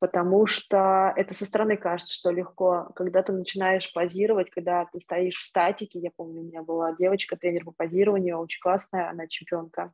[0.00, 2.88] потому что это со стороны кажется, что легко.
[2.96, 7.36] Когда ты начинаешь позировать, когда ты стоишь в статике, я помню, у меня была девочка,
[7.36, 9.92] тренер по позированию, очень классная, она чемпионка,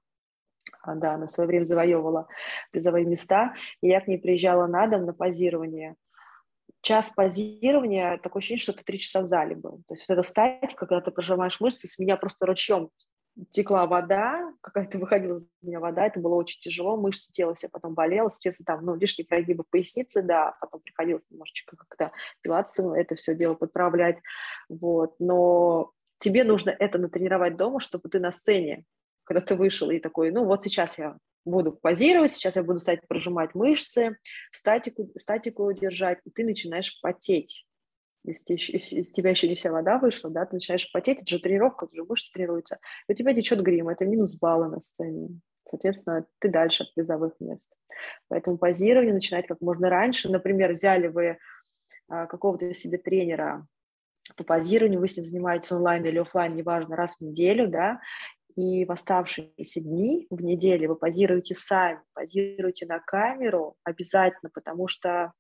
[0.82, 2.28] а, да, она в свое время завоевывала
[2.70, 5.96] призовые места, и я к ней приезжала на дом на позирование.
[6.82, 9.82] Час позирования, такое ощущение, что ты три часа в зале был.
[9.88, 12.90] То есть вот эта статика, когда ты прожимаешь мышцы, с меня просто ручьем
[13.51, 17.95] текла вода, какая-то выходила из меня вода, это было очень тяжело, мышцы тела все потом
[17.95, 23.14] болело, соответственно, там, ну, лишние прогибы в пояснице, да, потом приходилось немножечко как-то пилаться, это
[23.14, 24.18] все дело подправлять,
[24.68, 28.84] вот, но тебе нужно это натренировать дома, чтобы ты на сцене,
[29.24, 33.07] когда ты вышел и такой, ну, вот сейчас я буду позировать, сейчас я буду стать
[33.07, 34.16] прожимать мышцы,
[34.51, 37.66] статику, статику держать, и ты начинаешь потеть,
[38.26, 41.86] если из тебя еще не вся вода вышла, да, ты начинаешь потеть, это же тренировка,
[41.86, 45.40] это же мышцы тренируются, и у тебя течет грим, это минус баллы на сцене.
[45.68, 47.72] Соответственно, ты дальше от призовых мест.
[48.28, 50.30] Поэтому позирование начинать как можно раньше.
[50.30, 51.38] Например, взяли вы
[52.08, 53.66] а, какого-то себе тренера
[54.36, 58.00] по позированию, вы с ним занимаетесь онлайн или офлайн, неважно, раз в неделю, да,
[58.56, 65.32] и в оставшиеся дни в неделю вы позируете сами, позируете на камеру обязательно, потому что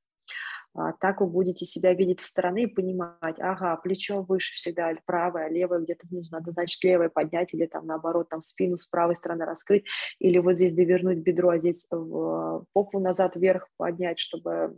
[1.00, 5.48] так вы будете себя видеть со стороны и понимать, ага, плечо выше всегда, или правое,
[5.48, 9.44] левое, где-то внизу надо, значит, левое поднять, или там наоборот, там спину с правой стороны
[9.44, 9.84] раскрыть,
[10.18, 14.76] или вот здесь довернуть бедро, а здесь в попу назад вверх поднять, чтобы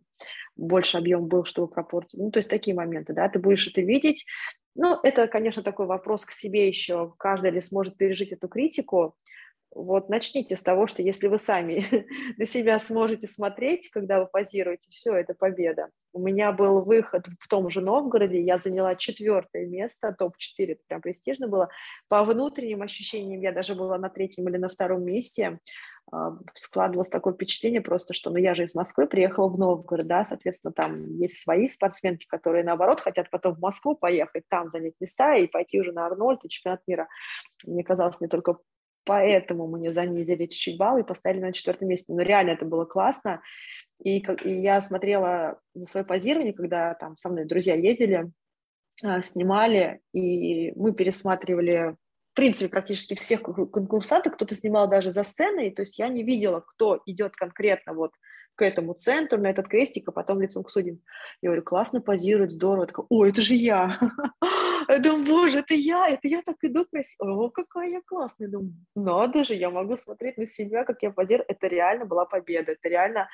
[0.57, 2.19] больше объем был, чтобы пропорции.
[2.19, 4.25] Ну, то есть такие моменты, да, ты будешь это видеть.
[4.75, 9.17] Ну, это, конечно, такой вопрос к себе еще, каждый ли сможет пережить эту критику,
[9.75, 11.87] вот начните с того, что если вы сами
[12.37, 15.89] на себя сможете смотреть, когда вы позируете, все, это победа.
[16.13, 21.01] У меня был выход в том же Новгороде, я заняла четвертое место, топ-4, это прям
[21.01, 21.69] престижно было.
[22.09, 25.59] По внутренним ощущениям я даже была на третьем или на втором месте.
[26.11, 30.25] А, складывалось такое впечатление просто, что ну я же из Москвы приехала в Новгород, да,
[30.25, 35.37] соответственно, там есть свои спортсменки, которые наоборот хотят потом в Москву поехать, там занять места
[35.37, 37.09] и пойти уже на Арнольд и чемпионат мира.
[37.65, 38.57] Мне казалось, не только
[39.09, 42.13] поэтому мне занизили чуть-чуть баллы и поставили на четвертом месте.
[42.13, 43.41] Но реально это было классно.
[44.05, 48.31] И, и я смотрела на свое позирование, когда там со мной друзья ездили,
[49.03, 51.97] а, снимали, и мы пересматривали
[52.33, 56.61] в принципе, практически всех конкурсантов, кто-то снимал даже за сценой, то есть я не видела,
[56.61, 58.13] кто идет конкретно вот
[58.55, 61.01] к этому центру, на этот крестик, а потом лицом к судьям.
[61.43, 62.83] Я говорю, классно позирует, здорово.
[62.83, 63.97] Я такая, о, это же я!
[64.89, 67.45] Я думаю, боже, это я, это я так иду красиво.
[67.45, 68.49] О, какая я классная.
[68.49, 71.45] Думаю, надо же, я могу смотреть на себя, как я позирую.
[71.47, 72.73] Это реально была победа.
[72.73, 73.29] Это реально...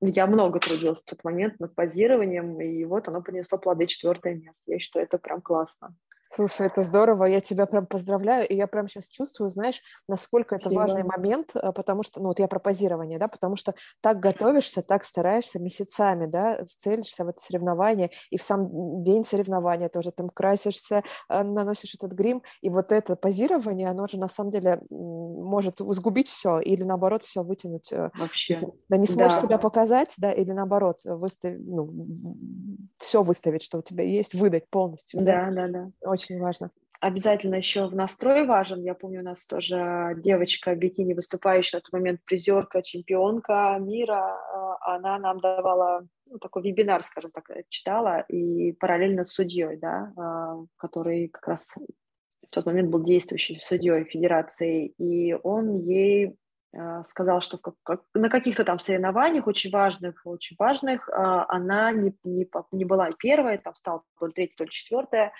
[0.00, 4.62] Я много трудилась в тот момент над позированием, и вот оно принесло плоды четвертое место.
[4.66, 5.94] Я считаю, это прям классно.
[6.26, 10.64] Слушай, это здорово, я тебя прям поздравляю, и я прям сейчас чувствую, знаешь, насколько это
[10.64, 10.80] Спасибо.
[10.80, 14.82] важный момент, э, потому что, ну вот я про позирование, да, потому что так готовишься,
[14.82, 20.30] так стараешься месяцами, да, целишься в это соревнование, и в сам день соревнования тоже там
[20.30, 25.76] красишься, э, наносишь этот грим, и вот это позирование, оно же на самом деле может
[25.78, 27.92] сгубить все или наоборот все вытянуть.
[27.92, 28.60] Э, Вообще.
[28.88, 29.46] Да, не сможешь да.
[29.46, 31.90] себя показать, да, или наоборот выставить, ну,
[32.98, 35.20] все выставить, что у тебя есть, выдать полностью.
[35.22, 35.90] Да, да, да.
[36.00, 36.70] да очень важно.
[37.00, 38.82] Обязательно еще в настрой важен.
[38.82, 44.94] Я помню, у нас тоже девочка бикини, выступающая на тот момент призерка, чемпионка мира, а,
[44.94, 50.56] она нам давала ну, такой вебинар, скажем так, читала, и параллельно с судьей, да, а,
[50.76, 56.36] который как раз в тот момент был действующий судьей федерации, и он ей
[56.74, 62.14] а, сказал, что в, как, на каких-то там соревнованиях очень важных, очень важных, она не,
[62.24, 65.32] не, не была первая, там стала то ли третья, то ли четвертая,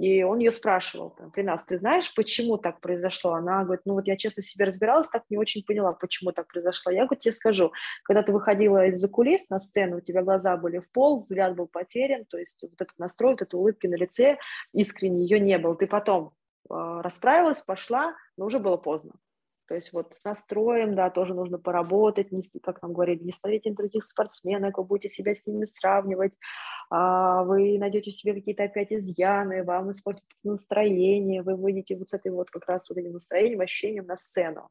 [0.00, 3.34] и он ее спрашивал, там, при нас, ты знаешь, почему так произошло?
[3.34, 6.48] Она говорит, ну вот я честно в себе разбиралась, так не очень поняла, почему так
[6.48, 6.90] произошло.
[6.90, 7.70] Я говорю, тебе скажу,
[8.04, 11.66] когда ты выходила из-за кулис на сцену, у тебя глаза были в пол, взгляд был
[11.66, 14.38] потерян, то есть вот этот настрой, вот этой улыбки на лице
[14.72, 15.76] искренне ее не было.
[15.76, 16.32] Ты потом
[16.70, 19.12] э, расправилась, пошла, но уже было поздно.
[19.70, 23.70] То есть вот с настроем, да, тоже нужно поработать, не, как нам говорили, не смотрите
[23.70, 26.32] на других спортсменов, вы будете себя с ними сравнивать,
[26.90, 32.32] а, вы найдете себе какие-то опять изъяны, вам испортит настроение, вы выйдете вот с этой
[32.32, 34.70] вот как раз вот этим настроением, ощущением на сцену.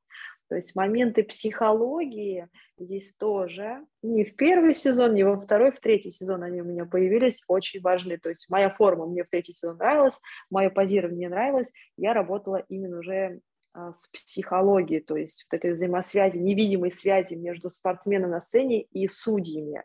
[0.50, 6.12] То есть моменты психологии здесь тоже не в первый сезон, не во второй, в третий
[6.12, 8.18] сезон они у меня появились, очень важны.
[8.18, 10.20] То есть моя форма мне в третий сезон нравилась,
[10.50, 13.40] мое позирование мне нравилось, я работала именно уже
[13.74, 19.84] с психологией, то есть вот этой взаимосвязи, невидимой связи между спортсменом на сцене и судьями.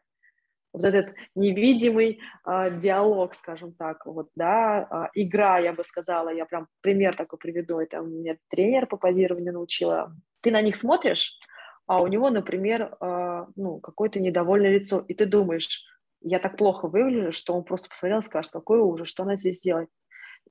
[0.75, 6.47] Вот этот невидимый э, диалог, скажем так, вот, да, э, игра, я бы сказала, я
[6.47, 10.13] прям пример такой приведу, это у меня тренер по позированию научила.
[10.41, 11.39] Ты на них смотришь,
[11.87, 15.85] а у него, например, э, ну, какое-то недовольное лицо, и ты думаешь,
[16.21, 19.61] я так плохо выгляжу, что он просто посмотрел и скажет, какой ужас, что она здесь
[19.61, 19.91] делает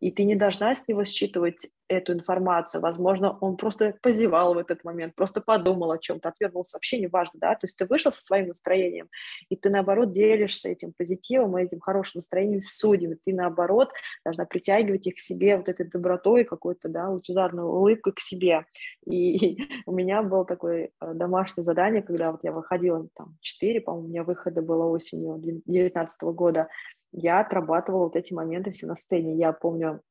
[0.04, 2.82] и ты не должна с него считывать эту информацию.
[2.82, 7.40] Возможно, он просто позевал в этот момент, просто подумал о чем-то, отвернулся, вообще не важно,
[7.40, 9.08] да, то есть ты вышел со своим настроением,
[9.48, 13.92] и ты, наоборот, делишься этим позитивом, этим хорошим настроением с судьями, ты, наоборот,
[14.26, 18.66] должна притягивать их к себе вот этой добротой, какой-то, да, лучезарной улыбкой к себе.
[19.06, 24.08] И, у меня было такое э, домашнее задание, когда вот я выходила, там, 4, по-моему,
[24.08, 26.68] у меня выхода было осенью 2019 года,
[27.14, 29.36] я отрабатывала вот эти моменты все на сцене.
[29.36, 30.02] Я помню,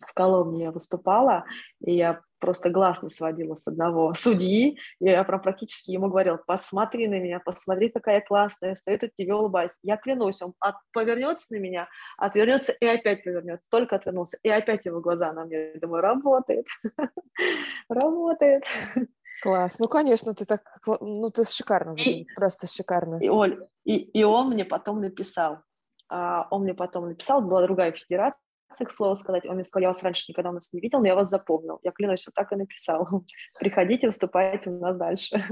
[0.00, 1.44] в Коломне я выступала,
[1.80, 7.08] и я просто глаз не сводила с одного судьи, я прям практически ему говорила, посмотри
[7.08, 9.72] на меня, посмотри, какая классная, стоит от тебя улыбаясь.
[9.82, 14.86] Я клянусь, он от, повернется на меня, отвернется и опять повернется, только отвернулся, и опять
[14.86, 15.72] его глаза на мне.
[15.74, 16.66] Я думаю, работает,
[17.88, 18.64] работает.
[19.42, 19.78] Класс.
[19.78, 20.62] Ну, конечно, ты так,
[21.00, 23.18] ну, ты шикарно, и, просто шикарно.
[23.20, 25.60] И, Оль, и, и он мне потом написал,
[26.10, 30.02] он мне потом написал, была другая федерация, к слову сказать, он мне сказал, я вас
[30.02, 31.80] раньше никогда у нас не видел, но я вас запомнил.
[31.82, 33.08] Я клянусь, что так и написал.
[33.60, 35.42] Приходите, выступайте у нас дальше.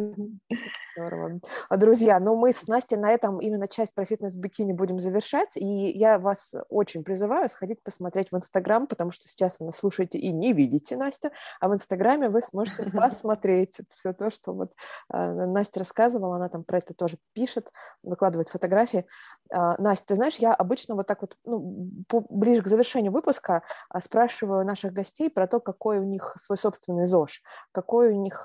[0.96, 1.40] Здорово.
[1.70, 6.18] Друзья, ну мы с Настей на этом именно часть про фитнес-бикини будем завершать, и я
[6.18, 10.52] вас очень призываю сходить посмотреть в Инстаграм, потому что сейчас вы нас слушаете и не
[10.52, 11.30] видите Настю,
[11.60, 14.72] а в Инстаграме вы сможете посмотреть все то, что вот
[15.08, 17.70] а, Настя рассказывала, она там про это тоже пишет,
[18.02, 19.06] выкладывает фотографии.
[19.50, 23.62] А, Настя, ты знаешь, я обычно вот так вот, ну, ближе к завершению выпуска
[24.00, 27.42] спрашиваю наших гостей про то, какой у них свой собственный ЗОЖ,
[27.72, 28.42] какой у них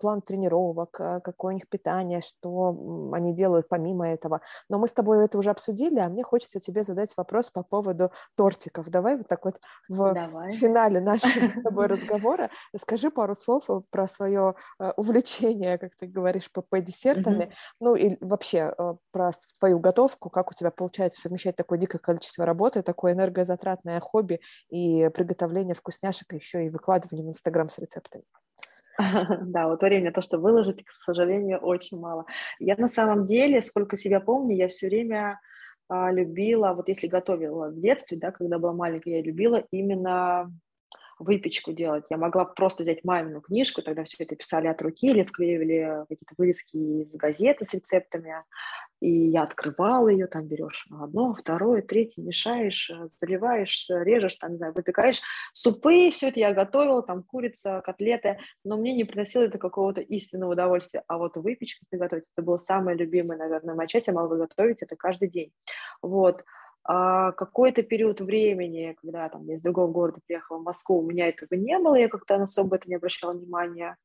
[0.00, 4.40] план тренировок, какой у них питание, что они делают помимо этого.
[4.68, 8.12] Но мы с тобой это уже обсудили, а мне хочется тебе задать вопрос по поводу
[8.36, 8.88] тортиков.
[8.88, 10.52] Давай вот так вот в Давай.
[10.52, 11.30] финале нашего
[11.60, 14.54] с тобой разговора скажи пару слов про свое
[14.96, 18.74] увлечение, как ты говоришь, ПП десертами, ну и вообще
[19.12, 24.40] про твою готовку, как у тебя получается совмещать такое дикое количество работы, такое энергозатратное хобби
[24.70, 28.24] и приготовление вкусняшек, еще и выкладывание в Инстаграм с рецептами.
[29.46, 32.26] Да, вот время то, что выложить, к сожалению, очень мало.
[32.58, 35.40] Я на самом деле, сколько себя помню, я все время
[35.88, 40.52] а, любила, вот если готовила в детстве, да, когда была маленькая, я любила именно
[41.20, 42.06] выпечку делать.
[42.08, 46.34] Я могла просто взять мамину книжку, тогда все это писали от руки или вклеивали какие-то
[46.38, 48.34] вырезки из газеты с рецептами.
[49.00, 54.56] И я открывала ее, там берешь одно, второе, третье, мешаешь, э, заливаешь, режешь, там, не
[54.58, 55.22] знаю, выпекаешь.
[55.54, 60.52] Супы, все это я готовила, там курица, котлеты, но мне не приносило это какого-то истинного
[60.52, 61.02] удовольствия.
[61.06, 64.96] А вот выпечку приготовить, это была самая любимая, наверное, моя часть, я могла готовить это
[64.96, 65.52] каждый день.
[66.02, 66.44] Вот.
[66.82, 71.28] А какой-то период времени, когда там, я из другого города приехала в Москву, у меня
[71.28, 73.96] этого не было, я как-то особо это не обращала внимания.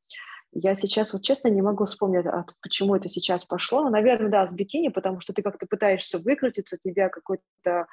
[0.52, 3.84] Я сейчас, вот честно, не могу вспомнить, а почему это сейчас пошло.
[3.84, 7.88] Но, наверное, да, с бикини, потому что ты как-то пытаешься выкрутиться, у тебя какой-то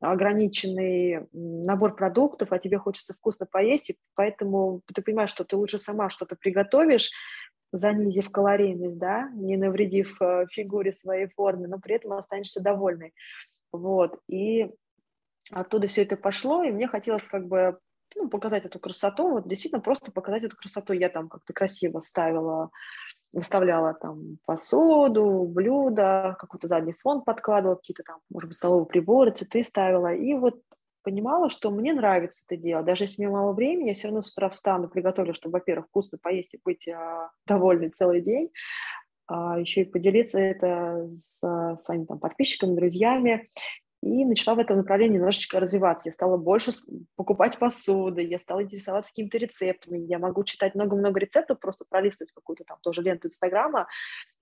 [0.00, 5.78] ограниченный набор продуктов, а тебе хочется вкусно поесть, и поэтому ты понимаешь, что ты лучше
[5.78, 7.10] сама что-то приготовишь,
[7.72, 13.12] занизив калорийность, да, не навредив э, фигуре своей форме, но при этом останешься довольной.
[13.72, 14.70] Вот, и
[15.50, 17.78] оттуда все это пошло, и мне хотелось как бы
[18.14, 20.92] ну, показать эту красоту, вот действительно просто показать эту красоту.
[20.92, 22.70] Я там как-то красиво ставила,
[23.32, 29.62] выставляла там посуду, блюда, какой-то задний фон подкладывала, какие-то там, может быть, столовые приборы, цветы
[29.64, 30.14] ставила.
[30.14, 30.60] И вот
[31.02, 32.86] понимала, что мне нравится это делать.
[32.86, 36.18] Даже если мне мало времени, я все равно с утра встану, приготовлю, чтобы, во-первых, вкусно
[36.20, 38.50] поесть и быть а, довольной целый день,
[39.28, 41.40] еще и поделиться это с
[41.80, 43.48] своими там, подписчиками, друзьями
[44.02, 46.08] и начала в этом направлении немножечко развиваться.
[46.08, 46.72] Я стала больше
[47.16, 49.98] покупать посуды, я стала интересоваться какими-то рецептами.
[49.98, 53.86] Я могу читать много-много рецептов, просто пролистывать какую-то там тоже ленту Инстаграма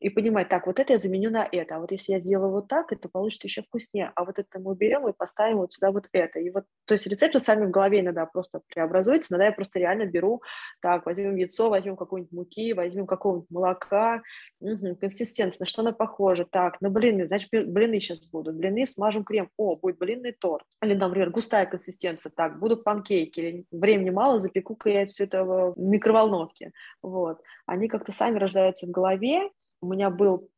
[0.05, 2.69] и понимать, так, вот это я заменю на это, а вот если я сделаю вот
[2.69, 6.09] так, это получится еще вкуснее, а вот это мы берем и поставим вот сюда вот
[6.13, 6.41] это.
[6.41, 10.05] И вот, то есть рецепты сами в голове иногда просто преобразуются, иногда я просто реально
[10.05, 10.43] беру,
[10.83, 14.23] так, возьмем яйцо, возьмем какой-нибудь муки, возьмем какого-нибудь молока,
[14.61, 19.25] угу, консистенция, на что она похожа, так, на блины, значит, блины сейчас будут, блины смажем
[19.25, 20.65] крем, о, будет блинный торт.
[20.83, 25.75] Или, например, густая консистенция, так, будут панкейки, или времени мало, запеку-ка я все это в
[25.79, 26.73] микроволновке.
[27.03, 27.41] Вот.
[27.67, 29.51] Они как-то сами рождаются в голове.
[29.81, 30.51] У меня был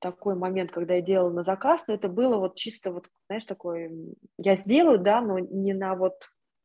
[0.00, 3.90] такой момент, когда я делала на заказ, но это было вот чисто вот, знаешь, такой,
[4.38, 6.14] я сделаю, да, но не на вот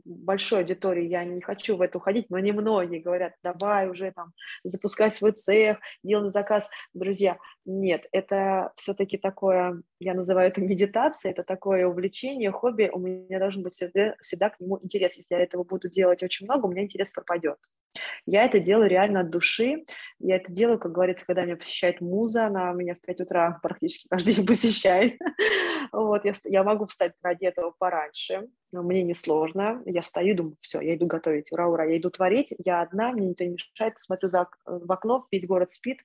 [0.06, 4.34] большой аудитории, я не хочу в это уходить, но немногие говорят, давай уже там
[4.64, 6.70] запускай свой цех, делай заказ.
[6.94, 7.38] Друзья,
[7.70, 13.62] нет, это все-таки такое, я называю это медитация, это такое увлечение, хобби, у меня должен
[13.62, 15.18] быть всегда, всегда к нему интерес.
[15.18, 17.58] Если я этого буду делать очень много, у меня интерес пропадет.
[18.26, 19.84] Я это делаю реально от души.
[20.20, 24.08] Я это делаю, как говорится, когда меня посещает муза, она меня в 5 утра практически
[24.10, 25.20] каждый день посещает.
[25.92, 29.82] Вот, я, я могу встать ради этого пораньше, но мне не сложно.
[29.86, 32.54] Я встаю, думаю, все, я иду готовить, ура, ура, я иду творить.
[32.64, 36.00] Я одна, мне никто не мешает, смотрю за, в окно, весь город спит.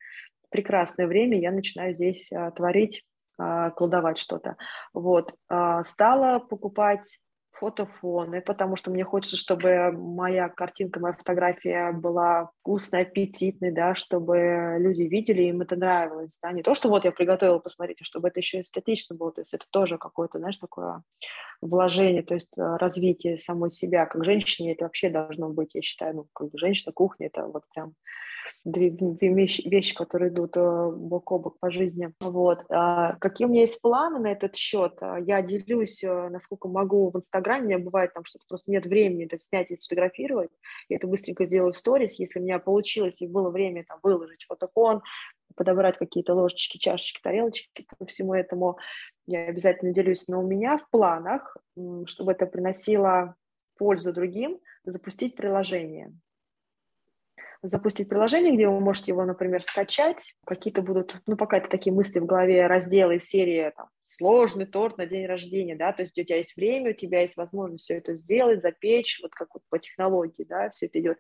[0.54, 3.02] Прекрасное время, я начинаю здесь а, творить,
[3.36, 4.54] а, колдовать что-то.
[4.92, 7.18] Вот, а, стала покупать
[7.54, 14.76] фотофоны, потому что мне хочется, чтобы моя картинка, моя фотография была вкусной, аппетитной, да, чтобы
[14.78, 18.40] люди видели, им это нравилось, да, не то, что вот я приготовила, посмотрите, чтобы это
[18.40, 21.02] еще эстетично было, то есть это тоже какое-то, знаешь, такое
[21.60, 26.16] вложение, то есть э, развитие самой себя, как женщине это вообще должно быть, я считаю,
[26.16, 27.94] ну, как бы женщина, кухня, это вот прям
[28.64, 32.12] две, две вещи, вещи, которые идут э, бок о бок по жизни.
[32.20, 32.64] Вот.
[32.70, 34.98] А какие у меня есть планы на этот счет?
[35.26, 37.43] Я делюсь, э, насколько могу в Инстаграме.
[37.58, 40.50] У меня бывает там что-то просто нет времени это снять и сфотографировать.
[40.88, 42.18] Я это быстренько сделаю в сторис.
[42.18, 45.02] Если у меня получилось и было время там выложить фотофон,
[45.54, 48.78] подобрать какие-то ложечки, чашечки, тарелочки ко всему этому,
[49.26, 50.28] я обязательно делюсь.
[50.28, 51.56] Но у меня в планах,
[52.06, 53.36] чтобы это приносило
[53.76, 56.12] пользу другим, запустить приложение
[57.68, 60.34] запустить приложение, где вы можете его, например, скачать.
[60.46, 65.06] Какие-то будут, ну, пока это такие мысли в голове, разделы серии, там, сложный торт на
[65.06, 68.14] день рождения, да, то есть у тебя есть время, у тебя есть возможность все это
[68.16, 71.18] сделать, запечь, вот как вот по технологии, да, все это идет.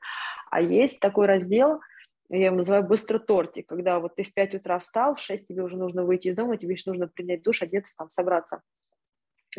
[0.50, 1.80] А есть такой раздел,
[2.28, 5.62] я его называю быстро тортик, когда вот ты в 5 утра встал, в 6 тебе
[5.62, 8.62] уже нужно выйти из дома, тебе еще нужно принять душ, одеться, там, собраться.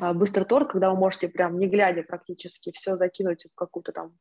[0.02, 4.18] А, быстрый торт, когда вы можете прям не глядя практически все закинуть в какую-то там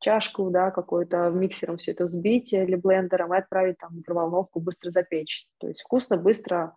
[0.00, 4.90] чашку, да, какой-то миксером все это взбить или блендером и отправить там в микроволновку, быстро
[4.90, 5.46] запечь.
[5.58, 6.74] То есть вкусно, быстро,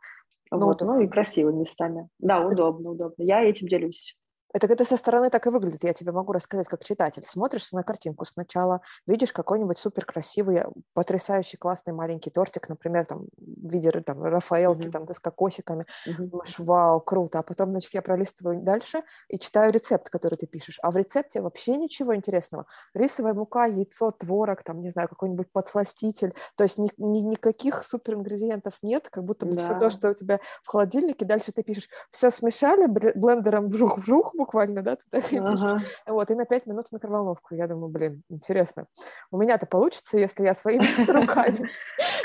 [0.52, 2.08] ну, вот, ну и красиво местами.
[2.20, 3.24] Да, удобно, удобно.
[3.24, 4.16] Я этим делюсь.
[4.56, 5.84] Это когда со стороны так и выглядит.
[5.84, 7.24] Я тебе могу рассказать как читатель.
[7.26, 10.64] Смотришь на картинку сначала, видишь какой-нибудь супер красивый,
[10.94, 14.92] потрясающий, классный маленький тортик, например, там, в виде там, Рафаэлки, mm-hmm.
[14.92, 15.86] там, да, с кокосиками.
[16.08, 16.28] Mm-hmm.
[16.28, 17.40] Думаешь, вау, круто.
[17.40, 20.80] А потом, значит, я пролистываю дальше и читаю рецепт, который ты пишешь.
[20.82, 22.66] А в рецепте вообще ничего интересного.
[22.94, 26.34] Рисовая мука, яйцо, творог, там, не знаю, какой-нибудь подсластитель.
[26.56, 29.66] То есть ни, ни, никаких супер ингредиентов нет, как будто бы да.
[29.66, 31.26] все то, что у тебя в холодильнике.
[31.26, 35.82] Дальше ты пишешь, все смешали, блендером вжух-вжух, буквально, да, ты так и ага.
[36.06, 37.56] Вот, и на пять минут в микроволновку.
[37.56, 38.86] Я думаю, блин, интересно.
[39.32, 41.70] У меня-то получится, если я своими руками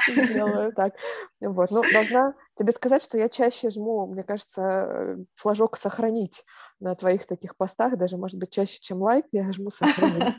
[0.07, 0.95] сделаю так.
[1.41, 6.45] Вот, ну, должна тебе сказать, что я чаще жму, мне кажется, флажок «сохранить»
[6.79, 10.35] на твоих таких постах, даже, может быть, чаще, чем лайк, я жму «сохранить».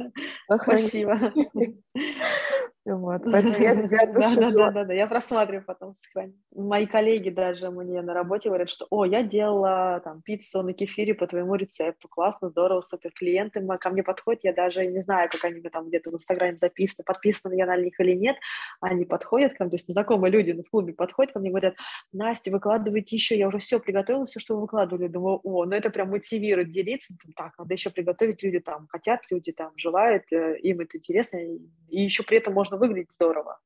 [0.61, 1.17] Спасибо.
[2.83, 6.33] Вот, поэтому я тебя Да, да, да, да, я просматриваю потом сохраню.
[6.55, 11.13] Мои коллеги даже мне на работе говорят, что, о, я делала там пиццу на кефире
[11.13, 13.11] по твоему рецепту, классно, здорово, супер.
[13.11, 17.03] Клиенты ко мне подходят, я даже не знаю, как они там где-то в Инстаграме записаны,
[17.05, 18.37] подписаны я на них или нет,
[18.79, 21.75] они подходят ко мне, то есть незнакомые люди в клубе подходят ко мне и говорят,
[22.11, 25.07] Настя, выкладывайте еще, я уже все приготовила, все, что вы выкладывали.
[25.07, 29.51] Думаю, о, ну это прям мотивирует делиться, так, надо еще приготовить, люди там хотят, люди
[29.51, 33.59] там желают, э, им это интересно, и еще при этом можно можно выглядеть здорово.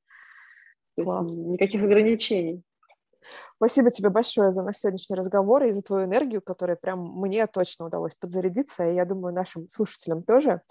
[0.95, 2.63] То есть никаких ограничений.
[3.57, 7.85] Спасибо тебе большое за наш сегодняшний разговор и за твою энергию, которая прям мне точно
[7.85, 10.61] удалось подзарядиться, и я думаю, нашим слушателям тоже.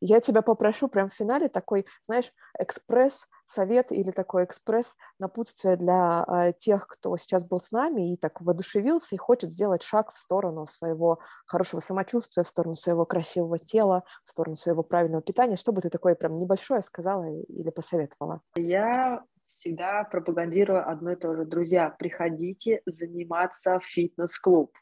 [0.00, 6.86] Я тебя попрошу прям в финале такой, знаешь, экспресс-совет или такой экспресс-напутствие для э, тех,
[6.86, 11.20] кто сейчас был с нами и так воодушевился и хочет сделать шаг в сторону своего
[11.46, 15.56] хорошего самочувствия, в сторону своего красивого тела, в сторону своего правильного питания.
[15.56, 18.40] Что бы ты такое прям небольшое сказала или посоветовала?
[18.56, 19.24] Я
[19.54, 21.44] всегда пропагандирую одно и то же.
[21.44, 24.72] Друзья, приходите заниматься в фитнес-клуб.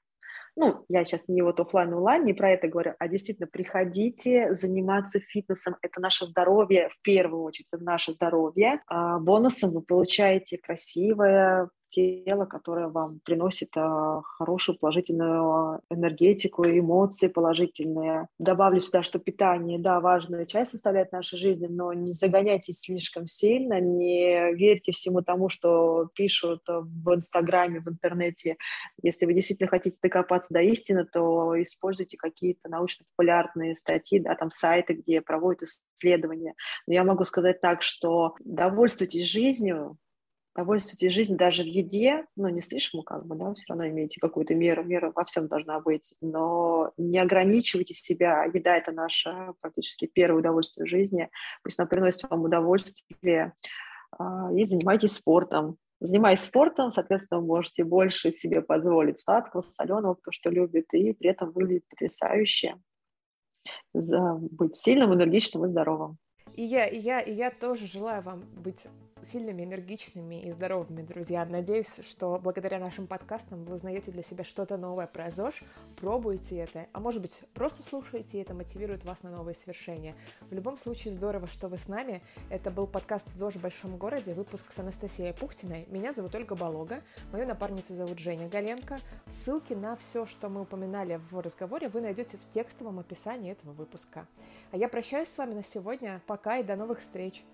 [0.55, 5.19] Ну, я сейчас не вот офлайн онлайн не про это говорю, а действительно приходите заниматься
[5.19, 5.77] фитнесом.
[5.81, 8.83] Это наше здоровье, в первую очередь, это наше здоровье.
[8.87, 18.29] А бонусом вы получаете красивое, тело, которое вам приносит а, хорошую положительную энергетику, эмоции положительные.
[18.39, 23.81] Добавлю сюда, что питание, да, важная часть составляет нашей жизни, но не загоняйтесь слишком сильно,
[23.81, 28.57] не верьте всему тому, что пишут в Инстаграме, в интернете.
[29.03, 34.95] Если вы действительно хотите докопаться до истины, то используйте какие-то научно-популярные статьи, да, там сайты,
[34.95, 36.55] где проводят исследования.
[36.87, 39.99] Но я могу сказать так, что довольствуйтесь жизнью,
[40.55, 44.55] довольствуйтесь жизнь даже в еде, ну, не слишком, как бы, да, все равно имеете какую-то
[44.55, 50.41] меру, мера во всем должна быть, но не ограничивайте себя, еда– это наше практически первое
[50.41, 51.31] удовольствие жизни,
[51.63, 53.55] пусть она приносит вам удовольствие,
[54.19, 55.77] а, и занимайтесь спортом.
[56.01, 61.31] Занимаясь спортом, соответственно, вы можете больше себе позволить сладкого, соленого, кто что любит, и при
[61.31, 62.75] этом выглядит потрясающе,
[63.95, 66.19] быть сильным, энергичным и здоровым.
[66.55, 68.89] И я, и я, и я тоже желаю вам быть
[69.25, 71.45] сильными, энергичными и здоровыми, друзья.
[71.45, 75.63] Надеюсь, что благодаря нашим подкастам вы узнаете для себя что-то новое про ЗОЖ,
[75.97, 80.15] пробуете это, а может быть, просто слушаете, и это мотивирует вас на новые свершения.
[80.51, 82.23] В любом случае, здорово, что вы с нами.
[82.51, 85.87] Это был подкаст «ЗОЖ в большом городе», выпуск с Анастасией Пухтиной.
[85.89, 88.99] Меня зовут Ольга Балога, мою напарницу зовут Женя Галенко.
[89.29, 94.27] Ссылки на все, что мы упоминали в разговоре, вы найдете в текстовом описании этого выпуска.
[94.71, 96.23] А я прощаюсь с вами на сегодня.
[96.27, 97.45] Пока и до новых встреч!